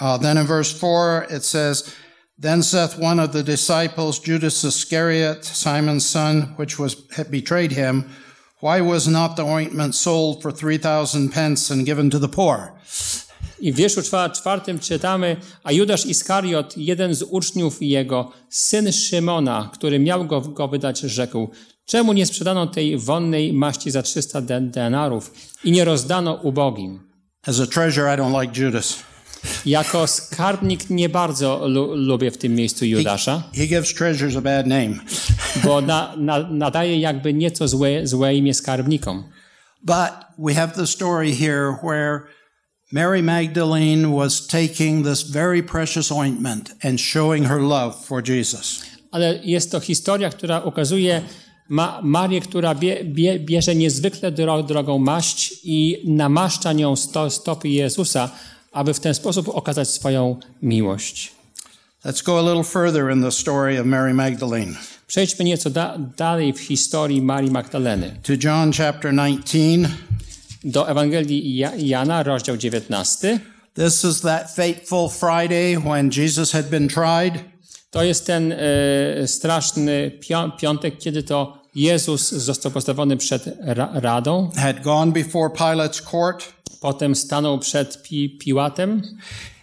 Uh, 0.00 0.18
then 0.18 0.38
in 0.38 0.46
verse 0.46 0.78
4, 0.78 1.26
it 1.30 1.44
says, 1.44 1.94
Then 2.38 2.62
saith 2.62 2.98
one 2.98 3.22
of 3.22 3.32
the 3.32 3.42
disciples, 3.42 4.20
Judas 4.20 4.64
Iscariot, 4.64 5.46
Simon's 5.46 6.10
son, 6.10 6.54
which 6.56 6.78
was 6.78 6.94
betrayed 7.30 7.72
him, 7.72 8.04
Why 8.60 8.80
was 8.80 9.08
not 9.08 9.36
the 9.36 9.44
ointment 9.44 9.94
sold 9.94 10.42
for 10.42 10.52
3,000 10.52 11.32
pence 11.32 11.70
and 11.70 11.86
given 11.86 12.10
to 12.10 12.18
the 12.18 12.28
poor? 12.28 12.78
I 13.60 13.72
w 13.72 13.76
wierszu 13.76 14.02
czwa- 14.02 14.30
czwartym 14.30 14.78
czytamy, 14.78 15.36
a 15.64 15.72
Judasz 15.72 16.06
Iskariot, 16.06 16.76
jeden 16.76 17.14
z 17.14 17.22
uczniów 17.22 17.76
jego, 17.80 18.32
syn 18.50 18.92
Szymona, 18.92 19.70
który 19.74 19.98
miał 19.98 20.24
go, 20.26 20.40
go 20.40 20.68
wydać, 20.68 21.00
rzekł, 21.00 21.48
czemu 21.84 22.12
nie 22.12 22.26
sprzedano 22.26 22.66
tej 22.66 22.98
wonnej 22.98 23.52
maści 23.52 23.90
za 23.90 24.02
300 24.02 24.40
den- 24.40 24.70
denarów 24.70 25.32
i 25.64 25.70
nie 25.72 25.84
rozdano 25.84 26.34
ubogim? 26.34 27.00
As 27.46 27.60
a 27.60 27.66
treasure, 27.66 28.14
I 28.14 28.18
don't 28.18 28.42
like 28.42 28.60
Judas. 28.64 28.94
Jako 29.66 30.06
skarbnik 30.06 30.90
nie 30.90 31.08
bardzo 31.08 31.68
lu- 31.68 31.94
lubię 31.96 32.30
w 32.30 32.38
tym 32.38 32.54
miejscu 32.54 32.84
Judasza, 32.84 33.42
He 33.54 33.66
gives 33.66 33.94
treasures 33.94 34.36
a 34.36 34.40
bad 34.40 34.66
name. 34.66 34.90
bo 35.64 35.80
na, 35.80 36.14
na, 36.16 36.38
nadaje 36.50 37.00
jakby 37.00 37.34
nieco 37.34 37.68
złe, 37.68 38.06
złe 38.06 38.34
imię 38.34 38.54
skarbnikom. 38.54 39.24
But 39.82 40.10
we 40.38 40.54
have 40.54 40.72
the 40.74 40.86
story 40.86 41.32
here 41.36 41.76
where 41.84 42.20
Mary 42.92 43.22
Magdalene 43.22 44.12
was 44.12 44.46
taking 44.46 45.02
this 45.02 45.22
very 45.22 45.62
precious 45.62 46.10
ointment 46.10 46.72
and 46.82 46.98
showing 46.98 47.44
her 47.44 47.60
love 47.60 47.94
for 48.04 48.22
Jesus. 48.22 48.82
Ale 49.10 49.40
jest 49.44 49.70
to 49.70 49.80
historia, 49.80 50.30
która 50.30 50.60
ukazuje 50.60 51.22
ma 51.68 52.00
Marię, 52.02 52.40
która 52.40 52.74
bie, 52.74 53.04
bie, 53.04 53.38
bierze 53.38 53.74
niezwykle 53.74 54.32
dro, 54.32 54.62
drogą 54.62 54.98
maść 54.98 55.54
i 55.64 56.02
namaszcza 56.06 56.72
nią 56.72 56.96
sto, 56.96 57.30
stopy 57.30 57.68
Jezusa, 57.68 58.30
aby 58.72 58.94
w 58.94 59.00
ten 59.00 59.14
sposób 59.14 59.48
okazać 59.48 59.88
swoją 59.88 60.36
miłość. 60.62 61.32
Let's 62.04 62.24
go 62.24 62.38
a 62.38 62.42
little 62.42 62.64
further 62.64 63.12
in 63.12 63.22
the 63.22 63.32
story 63.32 63.80
of 63.80 63.86
Mary 63.86 64.14
Magdalene 64.14 64.76
Przejdźmy 65.06 65.44
nieco 65.44 65.70
da, 65.70 65.98
dalej 66.16 66.52
w 66.52 66.60
historii 66.60 67.22
Marii 67.22 67.50
Magdaleny. 67.50 68.16
to 68.22 68.32
John 68.32 68.72
chapter 68.72 69.12
19. 69.12 69.88
Do 70.64 70.88
Ewangelii 70.88 71.56
Ja- 71.56 71.76
Jana, 71.76 72.22
rozdział 72.22 72.56
19. 72.56 73.40
This 73.74 74.04
is 74.04 74.20
that 74.20 74.50
fateful 74.50 75.08
Friday 75.08 75.76
when 75.78 76.10
Jesus 76.16 76.52
had 76.52 76.66
been 76.66 76.88
tried. 76.88 77.44
To 77.90 78.02
jest 78.02 78.26
ten 78.26 78.52
e, 78.52 79.28
straszny 79.28 80.10
pią, 80.20 80.50
piątek, 80.52 80.98
kiedy 80.98 81.22
to 81.22 81.62
Jezus 81.74 82.30
został 82.32 82.72
postawiony 82.72 83.16
przed 83.16 83.44
ra, 83.60 83.90
Radą, 83.94 84.50
had 84.56 84.82
gone 84.82 85.12
before 85.12 85.48
Pilate's 85.54 86.02
court, 86.10 86.52
potem 86.80 87.14
stanął 87.14 87.58
przed 87.58 88.02
Pi, 88.02 88.30
Piłatem 88.38 89.02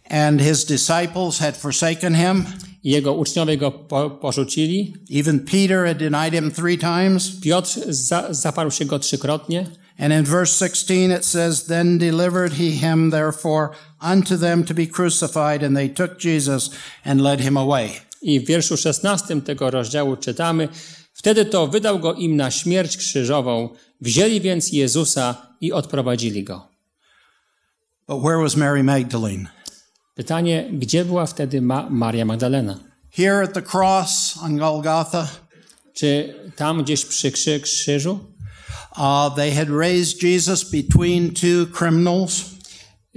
and 0.09 0.41
his 0.41 0.65
disciples 0.65 1.37
had 1.39 1.57
forsaken 1.57 2.15
him. 2.15 2.45
i 2.83 2.89
jego 2.91 3.13
uczniowie 3.13 3.57
go 3.57 3.71
po, 3.71 4.09
porzucili. 4.09 4.93
Even 5.19 5.39
Peter 5.39 5.85
had 5.87 5.97
denied 5.97 6.33
him 6.33 6.51
three 6.51 6.77
times. 6.77 7.31
Piotr 7.41 7.79
za, 7.87 8.33
zaparł 8.33 8.71
się 8.71 8.85
go 8.85 8.99
trzykrotnie. 8.99 9.65
And 9.99 10.13
in 10.13 10.25
verse 10.25 10.51
16 10.53 11.11
it 11.11 11.25
says, 11.25 11.63
Then 11.65 11.97
delivered 11.97 12.53
he 12.53 12.71
him 12.71 13.11
therefore 13.11 13.69
unto 14.01 14.37
them 14.37 14.63
to 14.63 14.73
be 14.73 14.87
crucified, 14.87 15.63
and 15.63 15.75
they 15.75 15.89
took 15.89 16.19
Jesus 16.19 16.69
and 17.05 17.21
led 17.21 17.39
him 17.41 17.57
away. 17.57 17.89
I 18.21 18.39
w 18.39 18.45
wierszu 18.47 18.77
16 18.77 19.41
tego 19.41 19.71
rozdziału 19.71 20.15
czytamy: 20.17 20.67
Wtedy 21.13 21.45
to 21.45 21.67
wydał 21.67 21.99
go 21.99 22.13
im 22.13 22.35
na 22.35 22.51
śmierć 22.51 22.97
krzyżową. 22.97 23.69
Wzięli 24.01 24.41
więc 24.41 24.71
Jezusa 24.71 25.55
i 25.61 25.71
odprowadzili 25.71 26.43
go. 26.43 26.67
But 28.07 28.19
where 28.21 28.37
was 28.37 28.55
Mary 28.55 28.83
Magdalene? 28.83 29.47
Pytanie, 30.15 30.69
gdzie 30.73 31.05
była 31.05 31.25
wtedy 31.25 31.61
Ma- 31.61 31.87
Maria 31.89 32.25
Magdalena? 32.25 32.79
Here 33.11 33.41
at 33.43 33.53
the 33.53 33.61
cross 33.61 34.37
on 34.43 34.57
Golgotha, 34.57 35.27
Czy 35.93 36.35
tam 36.55 36.83
gdzieś 36.83 37.05
przy 37.05 37.31
krzy- 37.31 37.59
krzyżu? 37.59 38.19
Uh, 38.97 39.35
they 39.35 39.51
had 39.55 39.69
raised 39.69 40.23
Jesus 40.23 40.63
between 40.71 41.33
two 41.33 41.67
criminals. 41.77 42.45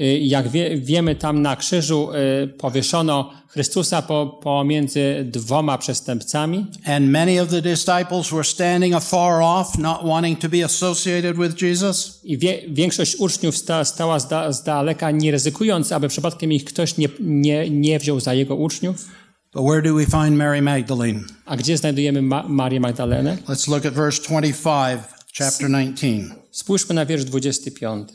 Y, 0.00 0.18
Jak 0.22 0.48
wie, 0.48 0.78
wiemy, 0.78 1.14
tam 1.16 1.42
na 1.42 1.56
krzyżu 1.56 2.10
y, 2.44 2.48
powieszono 2.48 3.30
Chrystusa 3.48 4.02
po, 4.02 4.26
pomiędzy 4.42 5.24
dwoma 5.24 5.78
przestępcami 5.78 6.66
And 6.84 7.10
many 7.10 7.42
of 7.42 7.48
the 7.48 7.62
disciples 7.62 8.30
were 8.30 8.44
standing 8.44 8.94
afar 8.94 9.42
off, 9.42 9.78
not 9.78 9.98
wanting 10.04 10.38
to 10.38 10.48
be 10.48 10.64
associated 10.64 11.36
with 11.36 11.62
Jesus. 11.62 12.20
i 12.24 12.38
wie, 12.38 12.62
większość 12.68 13.16
uczniów 13.16 13.56
sta, 13.56 13.84
stała 13.84 14.18
z, 14.20 14.28
da, 14.28 14.52
z 14.52 14.62
daleka, 14.62 15.10
nie 15.10 15.30
ryzykując, 15.30 15.92
aby 15.92 16.08
przypadkiem 16.08 16.52
ich 16.52 16.64
ktoś 16.64 16.96
nie, 16.96 17.08
nie, 17.20 17.70
nie 17.70 17.98
wziął 17.98 18.20
za 18.20 18.34
jego 18.34 18.56
uczniów. 18.56 19.08
But 19.54 19.62
where 19.64 19.82
do 19.82 19.94
we 19.94 20.04
find 20.06 20.36
Mary 20.36 20.62
Magdalene? 20.62 21.20
A 21.46 21.56
gdzie 21.56 21.76
znajdujemy 21.78 22.22
Ma- 22.22 22.44
Marię 22.48 22.80
Magdalenę? 22.80 23.36
Let's 23.48 23.68
look 23.70 23.86
at 23.86 23.94
verse 23.94 24.22
25, 24.22 25.00
chapter 25.38 25.68
19. 25.68 26.34
Spójrzmy 26.50 26.94
na 26.94 27.06
wiersz 27.06 27.24
25. 27.24 28.06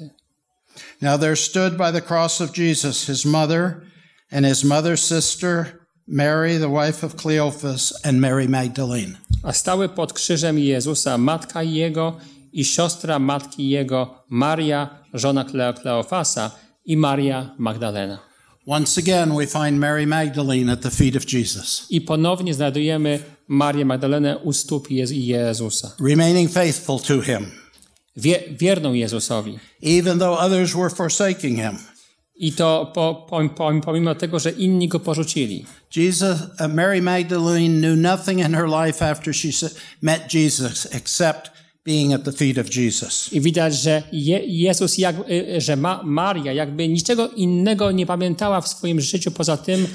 Now 1.01 1.17
there 1.17 1.35
stood 1.35 1.77
by 1.77 1.91
the 1.91 2.01
cross 2.01 2.41
of 2.41 2.51
Jesus 2.51 3.07
his 3.07 3.25
mother 3.25 3.81
and 4.31 4.45
his 4.45 4.63
mother's 4.63 5.03
sister, 5.07 5.65
Mary, 6.07 6.59
the 6.59 6.69
wife 6.69 7.05
of 7.05 7.15
Cleophas, 7.15 7.93
and 8.05 8.19
Mary 8.19 8.49
Magdalene. 8.49 9.17
A 9.43 9.53
stały 9.53 9.89
pod 9.89 10.13
krzyżem 10.13 10.59
Jezusa 10.59 11.17
matka 11.17 11.63
jego 11.63 12.17
i 12.53 12.65
siostra 12.65 13.19
matki 13.19 13.69
jego, 13.69 14.23
Maria, 14.29 14.89
żona 15.13 15.43
Kleo- 15.45 15.73
Kleofasa 15.81 16.51
i 16.85 16.97
Maria 16.97 17.55
Magdalena. 17.57 18.32
Once 18.65 18.97
again, 18.97 19.35
we 19.35 19.45
find 19.45 19.79
Mary 19.79 20.05
Magdalene 20.07 20.69
at 20.71 20.81
the 20.81 20.91
feet 20.91 21.15
of 21.15 21.25
Jesus, 21.25 21.85
I 21.89 22.01
ponownie 22.01 22.53
znajdujemy 22.53 23.19
Marię 23.47 23.85
Magdalenę 23.85 24.37
u 24.37 24.53
stóp 24.53 24.87
Jez- 24.89 25.11
Jezusa. 25.11 25.91
remaining 25.99 26.49
faithful 26.51 26.99
to 26.99 27.21
him, 27.21 27.51
Wie, 28.17 28.43
wierną 28.59 28.93
Jezusowi. 28.93 29.59
even 29.81 30.19
though 30.19 30.39
others 30.39 30.75
were 30.75 30.89
forsaking 30.89 31.57
him. 31.57 31.77
I 32.35 32.51
to 32.51 32.91
po, 32.93 33.15
po, 33.29 33.49
po, 33.49 33.71
pomimo 33.85 34.15
tego, 34.15 34.39
że 34.39 34.51
inni 34.51 34.87
go 34.87 34.99
porzucili. 34.99 35.65
Jesus, 35.95 36.39
uh, 36.41 36.67
Mary 36.73 37.01
Magdalene 37.01 37.79
knew 37.81 37.95
nothing 37.95 38.39
in 38.39 38.53
her 38.53 38.67
life 38.69 39.05
after 39.05 39.33
she 39.33 39.49
met 40.01 40.27
Jesus 40.33 40.85
except 40.95 41.51
being 41.85 42.13
at 42.13 42.23
the 42.23 42.31
feet 42.31 42.57
of 42.57 42.75
Jesus. 42.75 43.33
I 43.33 43.41
widać, 43.41 43.75
że 43.75 44.03
Je, 44.11 44.39
Jezus, 44.45 44.97
jak, 44.97 45.15
y, 45.29 45.61
że 45.61 45.75
Ma, 45.75 46.01
Maria 46.03 46.53
jakby 46.53 46.87
niczego 46.87 47.29
innego 47.29 47.91
nie 47.91 48.05
pamiętała 48.05 48.61
w 48.61 48.67
swoim 48.67 49.01
życiu 49.01 49.31
poza 49.31 49.57
tym, 49.57 49.87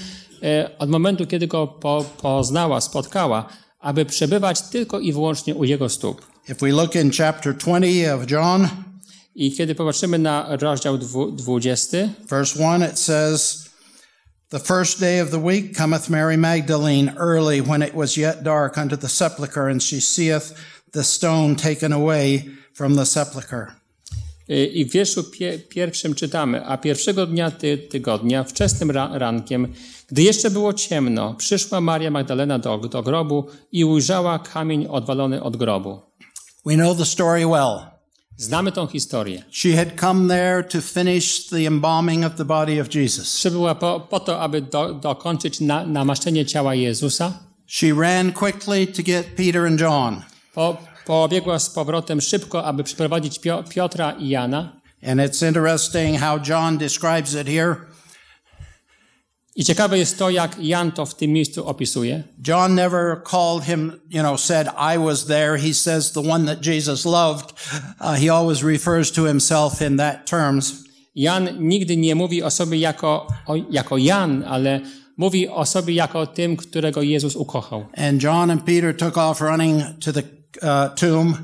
e, 0.42 0.70
od 0.79 0.90
momentu, 0.90 1.27
kiedy 1.27 1.46
go 1.46 1.66
po, 1.66 2.05
poznała, 2.22 2.81
spotkała, 2.81 3.48
aby 3.81 4.05
przebywać 4.05 4.61
tylko 4.62 5.01
i 5.01 5.12
wyłącznie 5.12 5.55
u 5.55 5.64
jego 5.64 5.88
stóp. 5.88 6.27
If 6.48 6.55
we 6.66 6.72
look 6.72 6.94
in 6.94 7.11
chapter 7.12 7.57
20 7.57 8.14
of 8.14 8.31
John, 8.31 8.68
I 9.35 9.53
kiedy 9.53 9.74
popatrzymy 9.74 10.18
na 10.18 10.57
rozdział 10.57 10.98
dwu- 10.98 11.31
20, 11.33 12.09
verse 12.29 12.59
1, 12.59 12.90
it 12.90 12.98
says, 12.98 13.68
The 14.48 14.59
first 14.61 15.01
day 15.01 15.22
of 15.22 15.31
the 15.31 15.38
week 15.38 15.77
cometh 15.77 16.09
Mary 16.11 16.38
Magdalene 16.38 17.12
early 17.18 17.62
when 17.62 17.83
it 17.83 17.94
was 17.94 18.16
yet 18.16 18.42
dark 18.42 18.79
unto 18.79 18.96
the 18.96 19.09
sepulchre, 19.09 19.70
and 19.70 19.83
she 19.83 20.01
seeth 20.01 20.55
the 20.92 21.05
stone 21.05 21.57
taken 21.57 21.92
away 21.92 22.44
from 22.74 22.96
the 22.96 23.07
sepulchre. 23.07 23.66
Y, 24.51 24.66
I 24.66 24.85
w 24.85 24.92
wierszu 24.92 25.24
pie, 25.24 25.59
pierwszym 25.59 26.14
czytamy, 26.14 26.66
a 26.66 26.79
pierwszego 26.79 27.27
dnia 27.27 27.51
ty, 27.51 27.79
tygodnia, 27.79 28.44
wczesnym 28.44 28.90
ra, 28.90 29.11
rankiem, 29.12 29.72
gdy 30.09 30.22
jeszcze 30.22 30.51
było 30.51 30.72
ciemno, 30.72 31.35
przyszła 31.35 31.81
Maria 31.81 32.11
Magdalena 32.11 32.59
do, 32.59 32.79
do 32.79 33.03
grobu 33.03 33.46
i 33.72 33.85
ujrzała 33.85 34.38
kamień 34.38 34.87
odwalony 34.87 35.42
od 35.42 35.57
grobu. 35.57 36.01
We 36.66 36.74
know 36.74 36.96
the 36.98 37.05
story 37.05 37.46
well. 37.46 37.98
Znamy 38.37 38.72
tą 38.72 38.87
historię. 38.87 39.42
She 39.51 39.77
had 39.77 40.01
come 40.01 40.29
there 40.29 40.64
to 40.64 40.81
finish 40.81 41.46
the 41.46 41.66
embalming 41.66 42.24
of 42.24 42.35
the 42.35 42.44
body 42.44 42.81
of 42.81 42.94
Jesus. 42.94 43.37
Przybyła 43.37 43.74
po, 43.74 44.01
po 44.01 44.20
to, 44.20 44.40
aby 44.40 44.61
do, 44.62 44.94
dokończyć 44.94 45.61
na, 45.61 45.87
namaszczenie 45.87 46.46
ciała 46.46 46.74
Jezusa. 46.74 47.33
She 47.66 47.87
ran 47.94 48.33
quickly 48.33 48.87
to 48.87 49.03
get 49.03 49.27
Peter 49.37 49.66
and 49.66 49.81
John. 49.81 50.22
Po, 50.59 50.77
pobiegła 51.07 51.59
z 51.59 51.71
powrotem 51.71 52.21
szybko, 52.21 52.64
aby 52.64 52.85
przyprowadzić 52.85 53.38
Pio, 53.38 53.64
Piotra 53.68 54.12
i 54.12 54.29
Jana. 54.29 54.81
And 55.07 55.21
it's 55.21 55.49
interesting 55.49 56.21
how 56.21 56.38
John 56.49 56.79
describes 56.79 57.35
it 57.35 57.49
here. 57.49 57.77
I 59.57 59.64
ciekawe 59.64 59.99
jest 59.99 60.18
to, 60.18 60.31
jak 60.31 60.57
Jan 60.61 60.92
to 60.92 61.07
w 61.07 61.14
tym 61.14 61.33
miejscu 61.33 61.66
opisuje. 61.66 62.23
John 62.47 62.75
never 62.75 63.23
called 63.31 63.64
him, 63.64 63.92
you 64.11 64.21
know, 64.21 64.40
said, 64.40 64.66
I 64.94 64.99
was 64.99 65.27
there. 65.27 65.59
He 65.59 65.75
says 65.75 66.12
the 66.12 66.31
one 66.31 66.47
that 66.47 66.66
Jesus 66.66 67.05
loved. 67.05 67.53
Uh, 68.01 68.14
he 68.14 68.35
always 68.35 68.62
refers 68.62 69.12
to 69.12 69.25
himself 69.25 69.83
in 69.83 69.97
that 69.97 70.27
terms. 70.27 70.75
Jan 71.14 71.49
nigdy 71.59 71.97
nie 71.97 72.14
mówi 72.14 72.42
o 72.42 72.51
sobie 72.51 72.79
jako, 72.79 73.27
o, 73.47 73.57
jako 73.71 73.97
Jan, 73.97 74.44
ale 74.44 74.81
mówi 75.16 75.49
o 75.49 75.66
sobie 75.66 75.94
jako 75.94 76.27
tym, 76.27 76.57
którego 76.57 77.03
Jezus 77.03 77.37
ukochał. 77.37 77.87
And 77.97 78.23
John 78.23 78.51
and 78.51 78.64
Peter 78.64 78.97
took 78.97 79.18
off 79.18 79.40
running 79.40 79.83
to 80.01 80.12
the 80.12 80.38
uh, 80.62 80.94
tomb. 80.94 81.37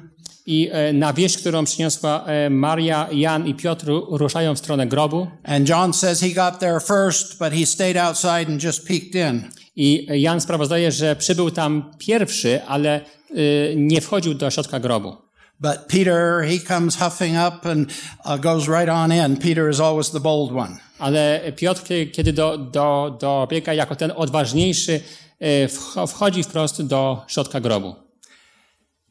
I 0.47 0.71
e, 0.73 0.93
na 0.93 1.13
wieść, 1.13 1.39
którą 1.39 1.65
przyniosła 1.65 2.25
e, 2.27 2.51
Maria, 2.51 3.09
Jan 3.13 3.47
i 3.47 3.55
Piotr 3.55 3.87
ruszają 4.11 4.55
w 4.55 4.59
stronę 4.59 4.87
grobu. 4.87 5.27
And 5.45 5.69
John 5.69 5.93
says 5.93 6.21
he 6.21 6.29
got 6.29 6.59
there 6.59 6.81
first, 6.81 7.39
but 7.39 7.53
he 7.53 7.67
stayed 7.67 7.97
outside 7.97 8.53
and 8.53 8.63
just 8.65 8.89
peeked 8.89 9.15
in. 9.15 9.51
I 9.77 10.07
Jan 10.21 10.41
sprawozdaje, 10.41 10.93
że 10.93 11.17
przybył 11.17 11.51
tam 11.51 11.91
pierwszy, 11.99 12.63
ale 12.63 13.01
y, 13.31 13.75
nie 13.77 14.01
wchodził 14.01 14.35
do 14.35 14.51
środka 14.51 14.81
grobu. 14.81 15.17
But 15.61 15.79
Peter, 15.89 16.45
he 16.49 16.59
comes 16.69 16.97
huffing 16.97 17.37
up 17.49 17.71
and 17.71 17.89
uh, 18.25 18.41
goes 18.41 18.69
right 18.69 18.89
on 18.89 19.13
in. 19.13 19.37
Peter 19.37 19.71
is 19.71 19.81
always 19.81 20.11
the 20.11 20.21
bold 20.21 20.53
one. 20.53 20.77
Ale 20.99 21.41
Piotr, 21.57 21.83
kiedy 22.13 22.33
do, 22.33 22.59
do, 22.59 23.19
dobiega 23.21 23.75
jako 23.75 23.97
ten 23.97 24.13
odważniejszy, 24.17 24.93
y, 24.93 25.69
wch- 25.69 26.07
wchodzi 26.07 26.43
wprost 26.43 26.83
do 26.83 27.23
środka 27.29 27.61
grobu. 27.61 28.04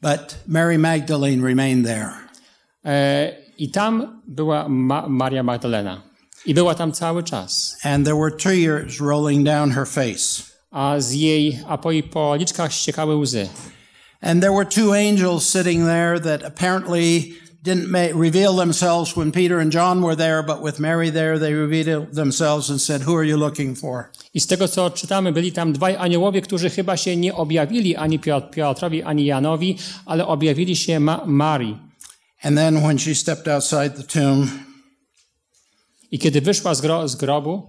But 0.04 0.36
Mary 0.46 0.76
Magdalene 0.76 1.40
remained 1.40 1.86
there. 1.86 2.12
E, 2.84 3.32
I 3.58 3.70
tam 3.70 4.20
była 4.28 4.68
Ma- 4.68 5.08
Maria 5.08 5.42
Magdalena. 5.42 6.02
I 6.46 6.54
była 6.54 6.74
tam 6.74 6.92
cały 6.92 7.22
czas. 7.22 7.76
And 7.84 8.04
there 8.04 8.16
were 8.16 8.30
tears 8.36 9.00
rolling 9.00 9.46
down 9.46 9.70
her 9.70 9.86
face. 9.86 10.42
A 10.70 11.00
z 11.00 11.12
jej, 11.12 11.58
a 11.68 11.78
po 11.78 11.92
jej 11.92 12.02
policzkach 12.02 12.72
ściekały 12.72 13.16
łzy. 13.16 13.48
And 14.20 14.42
there 14.42 14.52
were 14.52 14.66
two 14.66 14.92
angels 14.92 15.48
sitting 15.48 15.84
there 15.86 16.20
that 16.20 16.42
apparently 16.44 17.34
didn't 17.64 18.14
reveal 18.14 18.56
themselves 18.56 19.16
when 19.16 19.32
Peter 19.32 19.58
and 19.60 19.72
John 19.72 20.02
were 20.02 20.16
there, 20.16 20.42
but 20.42 20.62
with 20.62 20.78
Mary 20.78 21.10
there, 21.12 21.38
they 21.38 21.54
revealed 21.54 22.14
themselves 22.14 22.70
and 22.70 22.82
said, 22.82 23.02
Who 23.02 23.16
are 23.16 23.26
you 23.26 23.36
looking 23.38 23.78
for? 23.78 24.10
I 24.34 24.40
z 24.40 24.46
tego, 24.46 24.68
co 24.68 24.90
czytamy, 24.90 25.32
byli 25.32 25.52
tam 25.52 25.72
dwaj 25.72 25.96
aniołowie, 25.96 26.40
którzy 26.42 26.70
chyba 26.70 26.96
się 26.96 27.16
nie 27.16 27.34
objawili 27.34 27.96
ani 27.96 28.18
Piot- 28.20 28.50
Piotrowi, 28.50 29.02
ani 29.02 29.24
Janowi, 29.26 29.78
ale 30.06 30.26
objawili 30.26 30.76
się 30.76 31.00
Ma- 31.00 31.22
Marii. 31.26 31.78
And 32.42 32.56
then 32.56 32.80
when 32.82 32.98
she 32.98 33.14
stepped 33.14 33.48
outside 33.48 33.90
the 33.90 34.02
tomb, 34.20 34.50
I 36.10 36.18
kiedy 36.18 36.40
wyszła 36.40 36.74
z, 36.74 36.82
gro- 36.82 37.08
z 37.08 37.16
grobu, 37.16 37.62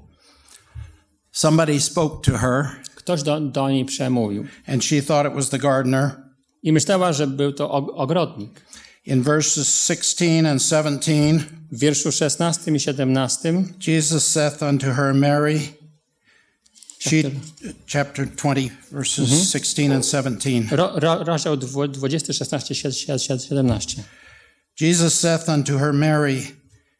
somebody 1.32 1.80
spoke 1.80 2.32
to 2.32 2.38
her, 2.38 2.66
ktoś 2.96 3.24
do, 3.24 3.40
do 3.40 3.70
niej 3.70 3.86
przemówił. 3.86 4.46
and 4.68 4.84
she 4.84 5.02
thought 5.02 5.28
it 5.32 5.36
was 5.36 5.50
the 5.50 5.60
gardener. 5.60 6.12
I 6.64 6.72
myślała, 6.72 7.14
że 7.14 7.28
był 7.28 7.54
to 7.54 7.68
og- 7.70 7.90
ogrodnik. 7.96 8.66
In 9.06 9.22
verses 9.22 9.68
16 9.68 10.46
and 10.46 10.62
17, 10.62 11.38
W 11.72 11.80
wierszu 11.80 12.12
16 12.12 12.76
i 12.76 12.80
17 12.80 13.76
Jesus 13.80 14.26
saith 14.26 14.64
unto 14.64 14.92
her, 14.94 15.14
Mary, 15.14 15.78
she, 17.00 17.40
chapter 17.86 18.26
20, 18.26 18.72
verses 18.92 19.30
mm-hmm. 19.30 19.44
16 19.44 19.92
and 19.92 20.06
17. 20.06 20.70
ro, 20.72 20.98
ro, 21.00 21.24
rozdział 21.24 21.58
20, 21.58 22.34
16, 22.34 23.40
17. 23.40 24.04
Jesus 24.76 25.14
saith 25.14 25.50
unto 25.50 25.78
her, 25.78 25.94
Mary. 25.94 26.56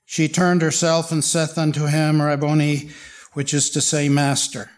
She 0.06 0.30
turned 0.30 0.62
herself 0.62 1.12
and 1.12 1.24
saith 1.24 1.58
unto 1.58 1.88
him, 1.88 2.22
Rabboni, 2.22 2.90
which 3.34 3.54
is 3.54 3.70
to 3.72 3.82
say, 3.82 4.10
Master. 4.10 4.70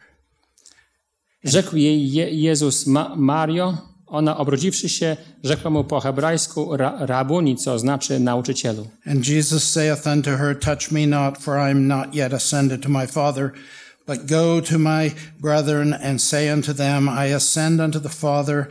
Rzekł 1.44 1.78
jej 1.78 2.12
Je, 2.12 2.32
Jezus 2.32 2.88
Ma, 2.88 3.16
Mario, 3.16 3.78
ona 4.08 4.38
obrodziwszy 4.38 4.90
się, 4.90 5.18
rzekła 5.44 5.72
mu 5.72 5.84
po 5.84 6.00
hebrajsku 6.00 6.78
ra, 6.78 6.98
rabuni, 7.00 7.56
co 7.56 7.80
znaczy 7.80 8.20
nauczycielu. 8.20 8.88
And 9.06 9.28
Jesus 9.28 9.64
saith 9.72 10.08
unto 10.08 10.38
her, 10.38 10.60
Touch 10.60 10.92
me 10.92 11.08
not, 11.08 11.38
for 11.38 11.58
I 11.68 11.72
am 11.72 11.88
not 11.88 12.16
yet 12.16 12.34
ascended 12.34 12.82
to 12.84 12.90
my 12.90 13.08
Father, 13.08 13.52
but 14.08 14.26
go 14.26 14.62
to 14.62 14.80
my 14.80 15.12
brethren 15.40 15.94
and 15.94 16.22
say 16.22 16.54
unto 16.54 16.74
them, 16.74 17.10
I 17.10 17.34
ascend 17.34 17.82
unto 17.82 18.00
the 18.00 18.10
Father, 18.10 18.68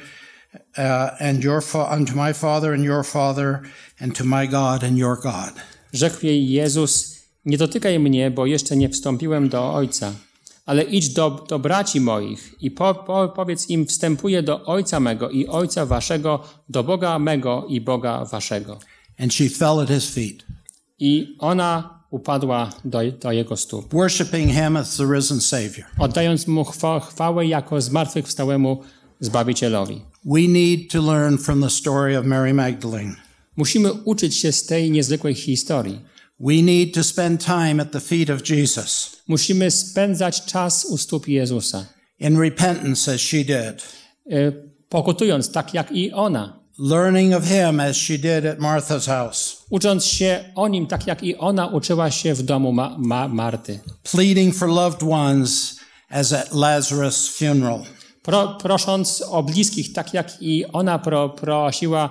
uh, 0.79 1.11
and 1.20 1.44
your 1.44 1.62
fa- 1.62 1.90
unto 1.92 2.14
my 2.14 2.35
Father 2.35 2.75
and 2.75 2.85
your 2.85 3.05
Father, 3.05 3.61
and 4.01 4.16
to 4.16 4.25
my 4.25 4.49
God 4.49 4.85
and 4.85 4.99
your 4.99 5.16
God. 5.22 5.53
Rzekł 5.92 6.27
jej 6.27 6.51
Jezus, 6.51 7.16
nie 7.44 7.59
dotykaj 7.59 7.99
mnie, 7.99 8.31
bo 8.31 8.46
jeszcze 8.46 8.77
nie 8.77 8.88
wstąpiłem 8.88 9.49
do 9.49 9.75
Ojca, 9.75 10.12
ale 10.66 10.83
idź 10.83 11.09
do, 11.09 11.44
do 11.48 11.59
braci 11.59 12.00
moich 12.00 12.55
i 12.61 12.70
po, 12.70 12.94
po, 12.94 13.29
powiedz 13.29 13.70
im, 13.70 13.87
wstępuję 13.87 14.42
do 14.42 14.64
Ojca 14.64 15.00
mego 15.00 15.31
i 15.31 15.46
Ojca 15.46 15.87
waszego, 15.87 16.42
do 16.68 16.85
Boga 16.85 17.18
mego 17.18 17.66
i 17.68 17.81
Boga 17.81 18.24
waszego. 18.24 18.79
And 19.18 19.35
she 19.35 19.48
fell 19.48 19.81
at 19.81 19.88
his 19.88 20.11
feet, 20.11 20.44
I 20.98 21.37
ona 21.38 22.00
upadła 22.11 22.70
do, 22.85 22.98
do 23.20 23.33
Jego 23.33 23.57
stóp, 23.57 23.94
worshiping 23.94 24.50
him 24.50 24.76
as 24.76 24.96
the 24.96 25.05
risen 25.14 25.40
Savior. 25.40 25.87
oddając 25.98 26.46
Mu 26.46 26.64
chwa, 26.64 27.00
chwałę 27.00 27.46
jako 27.46 27.81
zmartwychwstałemu 27.81 28.83
Zbawicielowi. 29.20 30.00
We 30.24 30.48
need 30.48 30.90
to 30.90 31.02
learn 31.02 31.38
from 31.38 31.62
the 31.62 31.70
story 31.70 32.18
of 32.18 32.26
Mary 32.26 32.55
Magdalene. 32.55 33.16
Musimy 33.57 33.92
uczyć 33.92 34.37
się 34.37 34.52
z 34.52 34.66
tej 34.66 34.90
niezwykłej 34.90 35.35
historii. 35.35 36.00
We 36.40 36.62
need 36.62 36.94
to 36.94 37.03
spend 37.03 37.44
time 37.44 37.83
at 37.83 37.92
the 37.92 38.01
feet 38.01 38.31
of 38.31 38.42
Jesus. 38.51 39.16
Musimy 39.29 39.70
spędzać 39.70 40.44
czas 40.44 40.85
u 40.85 40.99
stóp 40.99 41.29
Jezusa, 41.29 41.87
in 42.20 42.38
repentance 42.40 43.14
as 43.14 43.20
she 43.20 43.37
did, 43.44 43.83
e, 44.31 44.53
pokutując 44.88 45.53
tak 45.53 45.75
jak 45.75 45.92
i 45.92 46.12
ona, 46.12 46.61
learning 46.79 47.35
of 47.35 47.44
him 47.44 47.81
as 47.81 47.96
she 47.96 48.18
did 48.18 48.44
at 48.46 48.59
Martha's 48.59 49.07
house, 49.07 49.57
ucząc 49.70 50.05
się 50.05 50.44
o 50.55 50.68
nim 50.68 50.87
tak 50.87 51.07
jak 51.07 51.22
i 51.22 51.37
ona 51.37 51.66
uczyła 51.66 52.11
się 52.11 52.35
w 52.35 52.42
domu 52.42 52.72
Ma- 52.72 52.96
Ma- 52.99 53.29
Marty, 53.29 53.79
pleading 54.03 54.55
for 54.55 54.68
loved 54.68 55.03
ones 55.03 55.77
as 56.11 56.33
at 56.33 56.53
Lazarus' 56.53 57.29
funeral. 57.29 57.83
Pro, 58.22 58.49
prosząc 58.62 59.22
o 59.31 59.42
bliskich 59.42 59.92
tak 59.92 60.14
jak 60.14 60.42
i 60.42 60.64
ona 60.72 60.99
pro, 60.99 61.29
prosiła 61.29 62.11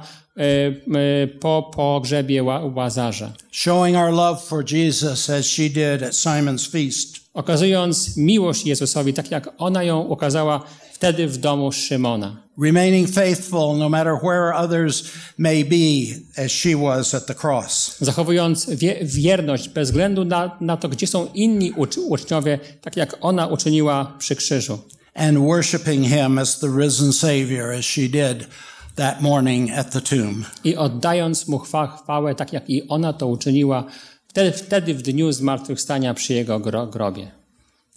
po 1.40 1.72
pogrzebie 1.76 2.44
Ła- 2.44 2.76
Łazarza. 2.76 3.34
Showing 3.52 3.98
our 3.98 4.12
love 4.14 4.42
for 4.42 4.64
Jesus 4.72 5.30
as 5.30 5.46
she 5.46 5.70
did 5.70 6.04
at 6.04 6.14
Simon's 6.14 6.68
feast. 6.72 7.20
Okazując 7.34 8.18
miłość 8.18 8.66
Jezusowi 8.66 9.14
tak 9.14 9.32
jak 9.32 9.50
ona 9.58 9.84
ją 9.84 10.02
ukazała 10.02 10.64
wtedy 10.94 11.28
w 11.28 11.38
domu 11.38 11.72
Szymona. 11.72 12.38
Remaining 12.64 13.10
faithful 13.10 13.78
no 13.78 13.90
matter 13.90 14.14
where 14.24 14.54
others 14.56 15.04
may 15.38 15.66
be 15.66 16.16
as 16.46 16.52
she 16.52 16.78
was 16.78 17.14
at 17.16 17.26
the 17.26 17.34
cross. 17.36 17.96
zachowując 18.00 18.70
wie, 18.70 18.96
wierność 19.02 19.70
bez 19.70 19.90
względu 19.90 20.26
na, 20.26 20.58
na 20.62 20.78
to, 20.78 20.90
gdzie 20.90 21.08
są 21.08 21.28
inni 21.34 21.72
ucz, 21.72 21.98
uczniowie, 21.98 22.60
tak 22.82 22.98
jak 22.98 23.18
ona 23.22 23.48
uczyniła 23.48 24.14
przy 24.20 24.36
krzyżu. 24.36 24.80
And 25.14 25.38
worshiping 25.38 26.08
him 26.08 26.38
as 26.38 26.60
the 26.60 26.68
risen 26.80 27.14
Savior 27.14 27.72
as 27.72 27.86
she 27.86 28.02
did 28.02 28.48
that 28.96 29.22
morning 29.22 29.72
at 29.72 29.92
the 29.92 30.02
tomb. 30.02 30.46
I 30.64 30.76
oddając 30.76 31.48
mu 31.48 31.60
chwa, 31.60 31.88
chwałę, 31.88 32.36
tak 32.36 32.54
jak 32.54 32.70
i 32.70 32.88
ona 32.88 33.14
to 33.14 33.28
uczyniła 33.28 33.84
wtedy, 34.28 34.52
wtedy 34.52 34.94
w 34.94 35.02
dniu 35.02 35.32
zmartwychwstania 35.32 36.14
przy 36.14 36.34
jego 36.34 36.60
gro, 36.60 36.88
grobie. 36.88 37.32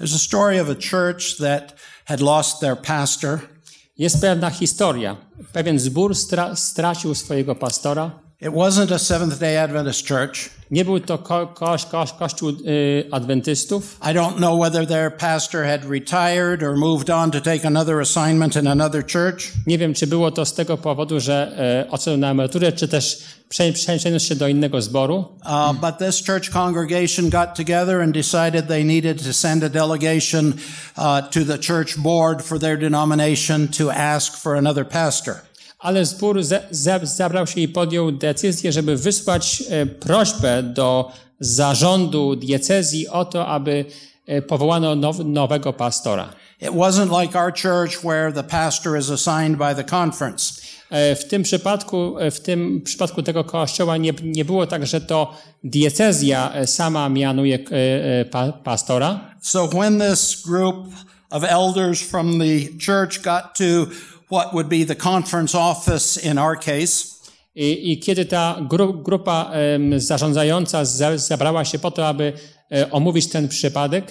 There's 0.00 0.14
a 0.14 0.18
story 0.18 0.60
of 0.60 0.68
a 0.68 0.74
church 0.74 1.36
that 1.36 1.74
had 2.04 2.20
lost 2.20 2.60
their 2.60 2.76
pastor, 2.76 3.38
Jest 3.98 4.20
pewna 4.20 4.50
historia. 4.50 5.16
Pewien 5.52 5.78
zbór 5.78 6.14
stra, 6.14 6.56
stracił 6.56 7.14
swojego 7.14 7.54
pastora 7.54 8.27
It 8.40 8.52
wasn't 8.52 8.92
a 8.92 8.98
Seventh 9.00 9.40
day 9.40 9.56
Adventist 9.56 10.06
church. 10.06 10.50
Nie 10.70 10.84
był 10.84 11.00
to 11.00 11.18
ko, 11.18 11.46
ko, 11.46 11.76
ko, 11.90 12.06
kościół 12.18 12.50
y, 12.50 13.04
adwentystów. 13.10 13.98
I 14.02 14.14
don't 14.14 14.36
know 14.36 14.60
whether 14.60 14.86
their 14.86 15.16
pastor 15.16 15.64
had 15.64 15.84
retired 15.84 16.62
or 16.62 16.76
moved 16.76 17.10
on 17.10 17.30
to 17.30 17.40
take 17.40 17.64
another 17.64 18.00
assignment 18.00 18.56
in 18.56 18.66
another 18.66 19.02
church. 19.12 19.52
Nie 19.66 19.78
wiem, 19.78 19.94
czy 19.94 20.06
było 20.06 20.30
to 20.30 20.44
z 20.44 20.54
tego 20.54 20.76
powodu, 20.76 21.20
że 21.20 21.86
odszedł 21.90 22.16
na 22.16 22.30
emeryturę, 22.30 22.72
czy 22.72 22.88
też 22.88 23.18
przeniósł 23.48 24.26
się 24.26 24.36
do 24.36 24.48
innego 24.48 24.82
zboru. 24.82 25.16
Uh, 25.44 25.80
but 25.80 25.98
this 25.98 26.26
church 26.26 26.50
congregation 26.50 27.30
got 27.30 27.54
together 27.54 28.02
and 28.02 28.14
decided 28.14 28.68
they 28.68 28.84
needed 28.84 29.24
to 29.24 29.32
send 29.32 29.64
a 29.64 29.68
delegation 29.68 30.52
uh, 30.96 31.30
to 31.30 31.44
the 31.44 31.58
church 31.58 31.96
board 31.96 32.42
for 32.42 32.58
their 32.58 32.78
denomination 32.78 33.68
to 33.68 33.90
ask 33.90 34.36
for 34.36 34.56
another 34.56 34.86
pastor. 34.86 35.47
Ale 35.78 36.04
zbór 36.04 36.40
zebrał 37.02 37.46
się 37.46 37.60
i 37.60 37.68
podjął 37.68 38.12
decyzję, 38.12 38.72
żeby 38.72 38.96
wysłać 38.96 39.62
e, 39.70 39.86
prośbę 39.86 40.62
do 40.62 41.12
zarządu 41.40 42.36
diecezji 42.36 43.08
o 43.08 43.24
to, 43.24 43.46
aby 43.46 43.84
e, 44.26 44.42
powołano 44.42 44.94
now, 44.94 45.18
nowego 45.24 45.72
pastora. 45.72 46.32
It 46.60 46.70
wasn't 46.70 47.22
like 47.22 47.38
our 47.38 47.52
church 47.52 48.04
where 48.04 48.32
the 48.32 48.42
pastor 48.42 48.98
is 48.98 49.10
assigned 49.10 49.58
by 49.58 49.74
the 49.74 49.84
conference. 49.84 50.62
E, 50.90 51.16
W 51.16 51.24
tym 51.24 51.42
przypadku, 51.42 52.14
w 52.30 52.40
tym 52.40 52.80
przypadku 52.84 53.22
tego 53.22 53.44
kościoła 53.44 53.96
nie, 53.96 54.12
nie 54.22 54.44
było 54.44 54.66
tak, 54.66 54.86
że 54.86 55.00
to 55.00 55.34
diecezja 55.64 56.52
sama 56.66 57.08
mianuje 57.08 57.58
pa, 58.30 58.52
pastora, 58.52 59.20
So 59.40 59.68
when 59.68 59.98
this 60.00 60.42
group 60.42 60.76
of 61.30 61.44
elders 61.44 62.00
from 62.00 62.38
the 62.38 62.68
church 62.86 63.22
got 63.22 63.54
to 63.58 63.86
what 64.30 64.52
would 64.52 64.68
be 64.68 64.86
the 64.86 64.96
conference 64.96 65.58
office 65.58 66.26
in 66.30 66.38
our 66.38 66.58
case, 66.58 67.18
I, 67.54 67.92
I 67.92 67.98
kiedy 67.98 68.24
ta 68.24 68.56
gru, 68.60 68.94
grupa 68.94 69.50
em, 69.52 70.00
zarządzająca 70.00 70.84
ze, 70.84 71.18
zebrała 71.18 71.64
się 71.64 71.78
po 71.78 71.90
to, 71.90 72.06
aby 72.06 72.32
e, 72.72 72.90
omówić 72.90 73.26
ten 73.26 73.48
przypadek? 73.48 74.04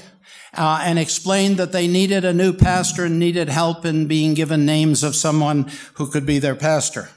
Uh, 0.54 0.60
and 0.60 1.00
explained 1.00 1.58
that 1.58 1.72
they 1.72 1.88
needed 1.88 2.26
a 2.26 2.34
new 2.34 2.58
pastor 2.58 3.06
and 3.06 3.20
needed 3.20 3.50
help 3.50 3.86
in 3.86 4.08
being 4.08 4.36
given 4.36 4.66
names 4.66 5.04
of 5.04 5.16
someone 5.16 5.64
who 6.00 6.08
could 6.08 6.26
be 6.26 6.42
their 6.42 6.58
pastor. 6.58 7.08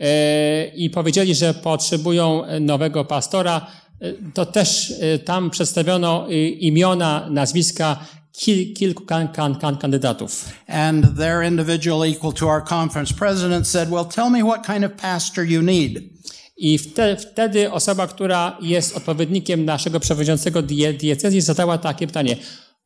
e, 0.00 0.66
i 0.74 0.90
powiedzieli, 0.90 1.34
że 1.34 1.54
potrzebują 1.54 2.42
nowego 2.60 3.04
pastora, 3.04 3.66
e, 4.00 4.12
to 4.34 4.46
też 4.46 4.92
tam 5.24 5.50
przedstawiono 5.50 6.26
imiona, 6.58 7.26
nazwiska 7.30 7.98
kil, 8.36 8.74
kilku 8.74 9.04
kan, 9.04 9.28
kan, 9.28 9.54
kan, 9.54 9.76
kandydatów. 9.76 10.52
And 10.68 11.04
their 11.16 11.42
individual 11.42 12.04
equal 12.04 12.32
to 12.32 12.48
our 12.48 12.60
conference 12.60 13.12
president 13.12 13.66
said, 13.66 13.90
well, 13.90 14.04
tell 14.04 14.30
me 14.30 14.42
what 14.42 14.66
kind 14.66 14.84
of 14.84 14.96
pastor 14.96 15.44
you 15.44 15.62
need. 15.62 16.10
I 16.58 16.78
wte, 16.78 17.16
wtedy 17.16 17.72
osoba, 17.72 18.06
która 18.06 18.56
jest 18.60 18.96
odpowiednikiem 18.96 19.64
naszego 19.64 20.00
przewodniczącego 20.00 20.62
die, 20.62 20.92
diecezji, 20.92 21.40
zadała 21.40 21.78
takie 21.78 22.06
pytanie. 22.06 22.36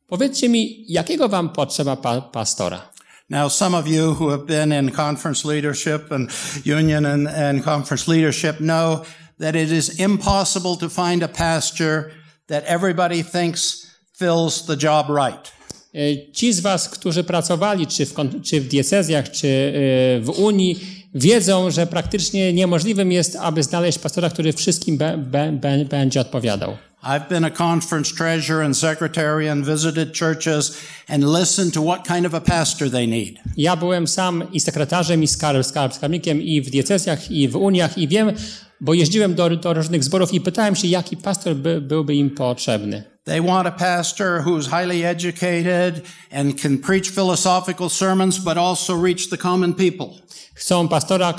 Powiedzcie 0.07 0.49
mi, 0.49 0.85
jakiego 0.87 1.29
wam 1.29 1.49
potrzeba 1.49 1.95
pa, 1.95 2.21
pastora? 2.21 2.91
Now, 3.29 3.49
some 3.53 3.77
of 3.77 3.87
you 3.87 4.13
who 4.13 4.29
have 4.29 4.45
been 4.45 4.73
in 4.73 4.91
conference 4.91 5.47
leadership 5.47 6.11
and 6.11 6.29
union 6.65 7.05
and, 7.05 7.27
and 7.27 7.63
conference 7.63 8.11
leadership 8.11 8.59
know 8.59 9.05
that 9.39 9.55
it 9.55 9.71
is 9.71 9.99
impossible 9.99 10.77
to 10.77 10.89
find 10.89 11.23
a 11.23 11.27
pastor 11.27 12.11
that 12.47 12.63
everybody 12.65 13.23
thinks 13.23 13.90
fills 14.21 14.65
the 14.65 14.75
job 14.87 15.07
right. 15.09 15.51
E, 15.93 16.31
Ci 16.31 16.53
z 16.53 16.59
was, 16.59 16.89
którzy 16.89 17.23
pracowali 17.23 17.87
czy 17.87 18.05
w, 18.05 18.15
czy 18.43 18.61
w 18.61 18.67
diecezjach, 18.67 19.31
czy 19.31 19.47
e, 19.47 20.21
w 20.21 20.29
Unii, 20.29 20.79
wiedzą, 21.15 21.71
że 21.71 21.87
praktycznie 21.87 22.53
niemożliwym 22.53 23.11
jest, 23.11 23.35
aby 23.35 23.63
znaleźć 23.63 23.99
pastora, 23.99 24.29
który 24.29 24.53
wszystkim 24.53 24.97
be, 24.97 25.17
be, 25.17 25.51
be, 25.51 25.85
będzie 25.85 26.21
odpowiadał. 26.21 26.77
I've 27.03 27.29
been 27.29 27.45
a 27.45 27.49
conference 27.49 28.15
treasurer 28.15 28.65
and 28.65 28.77
secretary 28.77 29.51
and 29.51 29.65
visited 29.65 30.19
churches 30.19 30.77
and 31.07 31.23
listened 31.23 31.73
to 31.73 31.81
what 31.81 32.07
kind 32.07 32.25
of 32.25 32.33
a 32.33 32.41
pastor 32.41 32.91
they 32.91 33.07
need. 33.07 33.39
Ja 33.57 33.75
byłem 33.75 34.07
sam 34.07 34.43
i 34.53 34.59
sekretarzem, 34.59 35.23
i 35.23 35.27
skarb, 35.27 35.65
skarb, 35.65 35.93
skarbnikiem 35.93 36.41
i 36.41 36.61
w 36.61 36.69
diecezjach, 36.69 37.31
i 37.31 37.47
w 37.47 37.55
Uniach, 37.55 37.97
i 37.97 38.07
wiem, 38.07 38.31
bo 38.81 38.93
jeździłem 38.93 39.35
do, 39.35 39.49
do 39.49 39.73
różnych 39.73 40.03
zborów 40.03 40.33
i 40.33 40.41
pytałem 40.41 40.75
się, 40.75 40.87
jaki 40.87 41.17
pastor 41.17 41.55
by, 41.55 41.81
byłby 41.81 42.15
im 42.15 42.29
potrzebny. 42.29 43.03
They 43.23 43.41
want 43.41 43.67
a 43.67 43.71
pastor 43.71 44.41
who's 44.41 44.65
highly 44.65 45.05
educated 45.05 46.01
and 46.31 46.61
can 46.61 46.77
preach 46.77 47.09
philosophical 47.09 47.89
sermons, 47.89 48.39
but 48.39 48.57
also 48.57 48.95
reach 48.95 49.29
the 49.29 49.37
common 49.37 49.73
people. 49.73 50.07
Chcą 50.55 50.87
pastora, 50.87 51.33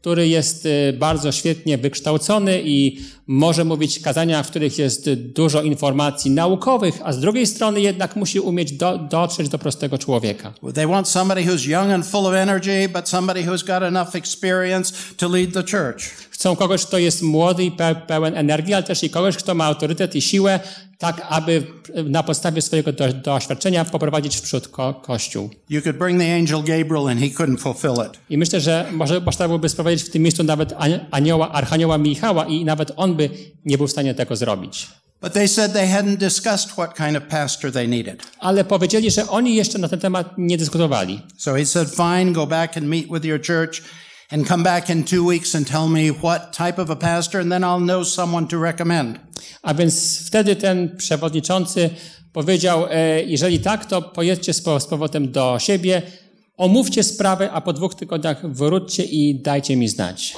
który 0.00 0.28
jest 0.28 0.66
y, 0.66 0.92
bardzo 0.98 1.32
świetnie 1.32 1.78
wykształcony 1.78 2.62
i 2.64 3.00
może 3.26 3.64
mówić 3.64 4.00
kazania, 4.00 4.42
w 4.42 4.50
których 4.50 4.78
jest 4.78 5.10
dużo 5.14 5.62
informacji 5.62 6.30
naukowych, 6.30 7.00
a 7.04 7.12
z 7.12 7.20
drugiej 7.20 7.46
strony 7.46 7.80
jednak 7.80 8.16
musi 8.16 8.40
umieć 8.40 8.72
do, 8.72 8.98
dotrzeć 8.98 9.48
do 9.48 9.58
prostego 9.58 9.98
człowieka. 9.98 10.52
They 10.74 10.86
want 10.86 11.08
somebody 11.08 11.44
who's 11.44 11.68
young 11.68 11.90
and 11.90 12.06
full 12.06 12.26
of 12.26 12.34
energy, 12.34 12.88
but 12.88 13.08
somebody 13.08 13.42
who's 13.42 13.66
got 13.66 13.82
enough 13.82 14.14
experience 14.14 14.94
to 15.16 15.28
lead 15.28 15.52
the 15.52 15.62
church. 15.62 16.02
Chcą 16.30 16.56
kogoś, 16.56 16.84
kto 16.84 16.98
jest 16.98 17.22
młody 17.22 17.64
i 17.64 17.70
pe, 17.70 17.94
pełen 17.94 18.36
energii, 18.36 18.74
ale 18.74 18.82
też 18.82 19.04
i 19.04 19.10
kogoś, 19.10 19.36
kto 19.36 19.54
ma 19.54 19.64
autorytet 19.64 20.16
i 20.16 20.22
siłę, 20.22 20.60
tak 20.98 21.26
aby 21.28 21.66
na 22.04 22.22
podstawie 22.22 22.62
swojego 22.62 22.92
do, 22.92 23.12
doświadczenia 23.12 23.84
poprowadzić 23.84 24.36
w 24.36 24.42
przód 24.42 24.68
ko, 24.68 24.94
Kościół. 24.94 25.50
You 25.70 25.82
could 25.82 25.98
bring 25.98 26.20
the 26.20 26.34
angel 26.34 26.62
Gabriel 26.62 27.08
and 27.08 27.20
he 27.20 27.26
couldn't 27.26 27.58
fulfill 27.58 28.06
it. 28.06 28.18
I 28.30 28.38
myślę, 28.38 28.60
że 28.60 28.86
może 28.92 29.20
można 29.20 29.46
byłoby 29.48 29.68
sprowadzić 29.68 30.02
w 30.02 30.10
tym 30.10 30.22
miejscu 30.22 30.44
nawet 30.44 30.74
ani- 30.78 30.98
anioła, 31.10 31.52
archanioła 31.52 31.98
Michała 31.98 32.46
i 32.46 32.64
nawet 32.64 32.92
on 32.96 33.14
by 33.14 33.30
nie 33.64 33.78
był 33.78 33.86
w 33.86 33.90
stanie 33.90 34.14
tego 34.14 34.36
zrobić. 34.36 34.86
But 35.22 35.32
they 35.32 35.48
said 35.48 35.72
they 35.72 35.86
hadn't 35.88 36.16
discussed 36.16 36.70
what 36.70 36.94
kind 36.96 37.16
of 37.16 37.22
pastor 37.22 37.72
they 37.72 37.88
needed. 37.88 38.22
Ale 38.38 38.64
powiedzieli, 38.64 39.10
że 39.10 39.28
oni 39.28 39.54
jeszcze 39.54 39.78
na 39.78 39.88
ten 39.88 40.00
temat 40.00 40.34
nie 40.38 40.58
dyskutowali. 40.58 41.22
So 41.36 41.54
he 41.54 41.66
said, 41.66 41.88
fine, 41.90 42.32
go 42.32 42.46
back 42.46 42.76
and 42.76 42.86
meet 42.86 43.06
with 43.12 43.24
your 43.24 43.40
church 43.46 43.82
and 44.30 44.48
come 44.48 44.62
back 44.64 44.90
in 44.90 45.04
two 45.04 45.24
weeks 45.24 45.54
and 45.54 45.68
tell 45.70 45.88
me 45.88 46.12
what 46.22 46.56
type 46.56 46.82
of 46.82 46.90
a 46.90 46.96
pastor 46.96 47.40
and 47.40 47.50
then 47.50 47.62
I'll 47.62 47.84
know 47.86 48.04
someone 48.04 48.46
to 48.46 48.60
recommend. 48.60 49.18
A 49.62 49.74
więc 49.74 50.26
wtedy 50.26 50.56
ten 50.56 50.96
przewodniczący 50.96 51.90
powiedział, 52.32 52.86
e, 52.90 53.22
jeżeli 53.22 53.60
tak, 53.60 53.84
to 53.84 54.02
pojedźcie 54.02 54.52
z, 54.52 54.62
po- 54.62 54.80
z 54.80 54.86
powrotem 54.86 55.32
do 55.32 55.58
siebie, 55.58 56.02
omówcie 56.56 57.02
sprawę, 57.02 57.50
a 57.50 57.60
po 57.60 57.72
dwóch 57.72 57.94
tygodniach 57.94 58.52
wróćcie 58.52 59.04
i 59.04 59.34
dajcie 59.34 59.76
mi 59.76 59.88
znać. 59.88 60.36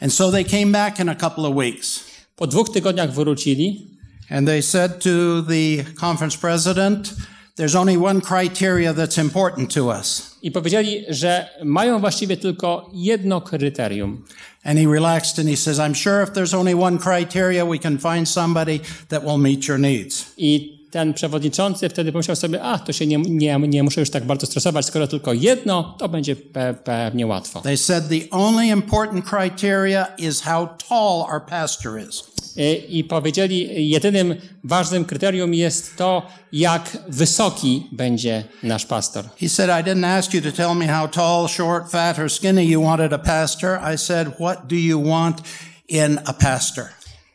And 0.00 0.14
so 0.14 0.32
they 0.32 0.44
came 0.44 0.66
back 0.66 1.00
in 1.00 1.08
a 1.08 1.14
couple 1.14 1.44
of 1.44 1.56
weeks. 1.56 2.00
Po 2.36 2.46
dwóch 2.46 2.72
tygodniach 2.72 3.12
wrócili 3.12 3.98
And 4.30 4.46
they 4.46 4.62
said 4.62 5.00
to 5.00 5.42
the 5.42 5.84
conference 5.94 6.36
president, 6.36 7.14
there's 7.58 7.74
only 7.74 7.96
one 7.96 8.20
criteria 8.20 8.94
that's 8.94 9.18
important 9.18 9.74
to 9.74 9.90
us. 9.98 10.36
i 10.42 10.50
powiedzieli, 10.50 11.04
że 11.08 11.48
mają 11.64 12.00
właściwie 12.00 12.36
tylko 12.36 12.90
jedno 12.94 13.40
kryterium. 13.40 14.24
And 14.64 14.78
he 14.78 14.86
relaxed 14.86 15.38
and 15.38 15.48
he 15.48 15.56
says, 15.56 15.78
I'm 15.78 15.94
sure 15.94 16.22
if 16.22 16.32
there's 16.32 16.58
only 16.58 16.74
one 16.74 16.98
criteria, 16.98 17.66
we 17.66 17.78
can 17.78 17.98
find 17.98 18.28
somebody 18.28 18.80
that 19.08 19.24
will 19.24 19.38
meet 19.38 19.68
your 19.68 19.78
needs. 19.78 20.26
I 20.36 20.78
ten 20.90 21.14
przewodniczący 21.14 21.88
wtedy 21.88 22.12
pomyślał 22.12 22.36
sobie, 22.36 22.62
a 22.62 22.78
to 22.78 22.92
się 22.92 23.06
nie, 23.06 23.18
nie, 23.18 23.58
nie 23.58 23.82
muszę 23.82 24.00
już 24.00 24.10
tak 24.10 24.24
bardzo 24.24 24.46
stresować, 24.46 24.86
skoro 24.86 25.06
tylko 25.06 25.32
jedno, 25.32 25.96
to 25.98 26.08
będzie 26.08 26.36
pe, 26.36 26.74
pewnie 26.84 27.26
łatwo. 27.26 27.60
They 27.60 27.76
said 27.76 28.08
the 28.08 28.30
only 28.30 28.66
important 28.66 29.24
criteria 29.24 30.06
is 30.18 30.40
how 30.40 30.68
tall 30.88 31.26
our 31.32 31.46
pastor 31.46 32.00
is. 32.08 32.37
I- 32.58 32.98
I 32.98 33.04
powiedzieli, 33.04 33.88
jedynym 33.90 34.34
ważnym 34.64 35.04
kryterium 35.04 35.54
jest 35.54 35.96
to, 35.96 36.26
jak 36.52 36.98
wysoki 37.08 37.86
będzie 37.92 38.44
nasz 38.62 38.86
pastor. 38.86 39.24
He 39.40 39.48
said, 39.48 39.70
I 39.70 39.90
didn't 39.90 40.06
ask 40.06 40.34
you 40.34 40.42
to 40.42 40.52
tell 40.52 40.74
me 40.74 40.86
how 40.88 41.08
tall, 41.08 41.48
short, 41.48 41.90
fat, 41.90 42.18
or 42.18 42.30
skinny 42.32 42.64
you 42.64 42.82
wanted 42.82 43.12
a 43.12 43.18
pastor. 43.18 43.78
I 43.94 43.98
said, 43.98 44.28
what 44.40 44.66
do 44.66 44.76
you 44.76 45.02
want 45.10 45.40
in 45.88 46.18
a 46.24 46.32
pastor? 46.32 46.84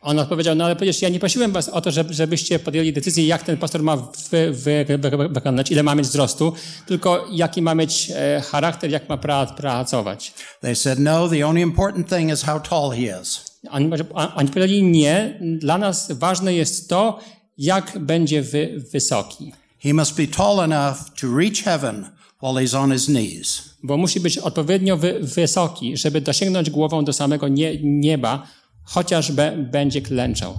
On 0.02 0.20
odpowiedział, 0.20 0.56
no 0.56 0.66
ale 0.66 0.76
przecież 0.76 1.02
ja 1.02 1.10
nie 1.10 1.20
prosiłem 1.20 1.52
was 1.52 1.70
o 1.70 1.82
to, 1.82 1.92
żeby, 1.92 2.14
żebyście 2.14 2.60
podjęli 2.60 2.94
decyzję, 2.94 3.28
jak 3.28 3.44
ten 3.44 3.58
pastor 3.58 3.84
ma 3.84 3.98
wy, 3.98 4.52
wy, 4.52 4.86
wy, 4.86 5.30
wyglądać, 5.30 5.72
ile 5.72 5.84
ma 5.84 5.96
mieć 5.96 6.08
wzrostu, 6.08 6.54
tylko 6.86 7.28
jaki 7.32 7.62
ma 7.62 7.76
mieć 7.76 8.12
e, 8.16 8.42
charakter, 8.52 8.90
jak 8.90 9.10
ma 9.10 9.18
pra, 9.18 9.46
pracować. 9.46 10.34
They 10.62 10.76
said, 10.76 11.00
no, 11.00 11.30
the 11.30 11.48
only 11.48 11.62
important 11.62 12.10
thing 12.10 12.32
is 12.34 12.42
how 12.44 12.60
tall 12.60 12.92
he 12.92 13.22
is. 13.22 13.53
Oni, 13.70 13.90
a- 14.16 14.36
oni 14.36 14.50
powiedzieli, 14.50 14.84
nie, 14.84 15.40
dla 15.60 15.78
nas 15.78 16.12
ważne 16.12 16.54
jest 16.54 16.90
to, 16.90 17.20
jak 17.58 18.00
będzie 18.00 18.42
wy, 18.42 18.84
wysoki. 18.92 19.54
He 19.80 19.94
must 19.94 20.16
be 20.18 20.28
tall 20.28 20.60
enough 20.60 20.98
to 21.22 21.38
reach 21.38 21.64
heaven 21.64 22.06
while 22.42 22.54
he's 22.64 22.78
on 22.80 22.92
his 22.92 23.06
knees. 23.06 23.70
Bo 23.84 23.98
musi 23.98 24.20
być 24.20 24.38
odpowiednio 24.38 24.98
wy, 24.98 25.20
wysoki, 25.22 25.98
żeby 25.98 26.22
dosięgnąć 26.22 26.70
głową 26.70 27.06
do 27.06 27.14
samego 27.14 27.48
nie, 27.48 27.78
nieba, 27.84 28.48
chociaż 28.84 29.32
be, 29.32 29.58
będzie 29.72 30.02
klęczał. 30.02 30.58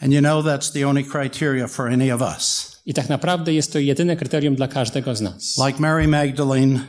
And 0.00 0.12
you 0.12 0.20
know 0.20 0.44
that's 0.44 0.72
the 0.72 0.88
only 0.88 1.04
criteria 1.04 1.68
for 1.68 1.88
any 1.92 2.14
of 2.14 2.20
us. 2.36 2.76
I 2.86 2.94
tak 2.94 3.08
naprawdę 3.08 3.52
jest 3.54 3.72
to 3.72 3.78
jedyne 3.78 4.16
kryterium 4.16 4.54
dla 4.54 4.68
każdego 4.68 5.16
z 5.16 5.20
nas. 5.20 5.58
Like 5.66 5.80
Mary 5.80 6.08
Magdalene, 6.08 6.80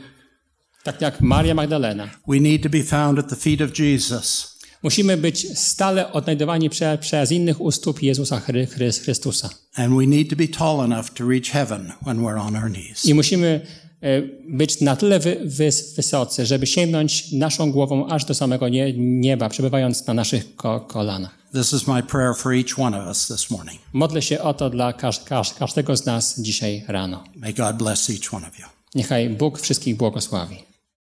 Tak 0.84 1.00
jak 1.00 1.20
Maria 1.20 1.54
Magdalena. 1.54 2.08
we 2.28 2.40
need 2.40 2.62
to 2.62 2.68
be 2.68 2.82
found 2.82 3.18
at 3.18 3.28
the 3.28 3.36
feet 3.36 3.60
of 3.60 3.78
Jesus. 3.78 4.51
Musimy 4.82 5.16
być 5.16 5.58
stale 5.58 6.12
odnajdowani 6.12 6.70
prze, 6.70 6.98
przez 6.98 7.32
innych 7.32 7.60
u 7.60 7.70
stóp 7.70 8.02
Jezusa 8.02 8.40
Chry, 8.40 8.66
Chry, 8.66 8.92
Chrystusa. 8.92 9.48
And 9.76 9.94
we 9.94 10.06
need 10.06 10.30
to 10.30 10.36
be 10.36 10.48
tall 10.48 10.84
enough 10.84 11.10
to 11.10 11.28
reach 11.28 11.50
heaven 11.50 11.92
when 12.06 12.18
we're 12.18 12.40
on 12.40 12.56
our 12.56 12.70
knees. 12.70 13.04
I 13.04 13.14
musimy 13.14 13.60
e, 14.00 14.22
być 14.48 14.80
na 14.80 14.96
tyle 14.96 15.18
wy, 15.18 15.40
wys, 15.44 15.94
wysocy, 15.94 16.46
żeby 16.46 16.66
sięgnąć 16.66 17.32
naszą 17.32 17.72
głową 17.72 18.08
aż 18.08 18.24
do 18.24 18.34
samego 18.34 18.68
nie, 18.68 18.92
nieba, 18.96 19.48
przebywając 19.48 20.06
na 20.06 20.14
naszych 20.14 20.56
ko, 20.56 20.80
kolanach. 20.80 21.38
This 21.52 21.72
is 21.72 21.86
my 21.86 22.02
prayer 22.02 22.34
for 22.36 22.52
each 22.52 22.78
one 22.78 23.02
of 23.02 23.06
us 23.06 23.26
this 23.28 23.50
morning. 23.50 23.80
Modlę 23.92 24.22
się 24.22 24.40
o 24.40 24.54
to 24.54 24.70
dla 24.70 24.92
każ, 24.92 25.24
każ, 25.24 25.54
każdego 25.54 25.96
z 25.96 26.06
nas 26.06 26.40
dzisiaj 26.40 26.84
rano. 26.88 27.24
May 27.36 27.54
God 27.54 27.76
bless 27.76 28.10
each 28.10 28.34
one 28.34 28.48
of 28.48 28.58
you. 28.58 28.66
Niechaj 28.94 29.30
Bóg 29.30 29.60
wszystkich 29.60 29.96
błogosławi. 29.96 30.71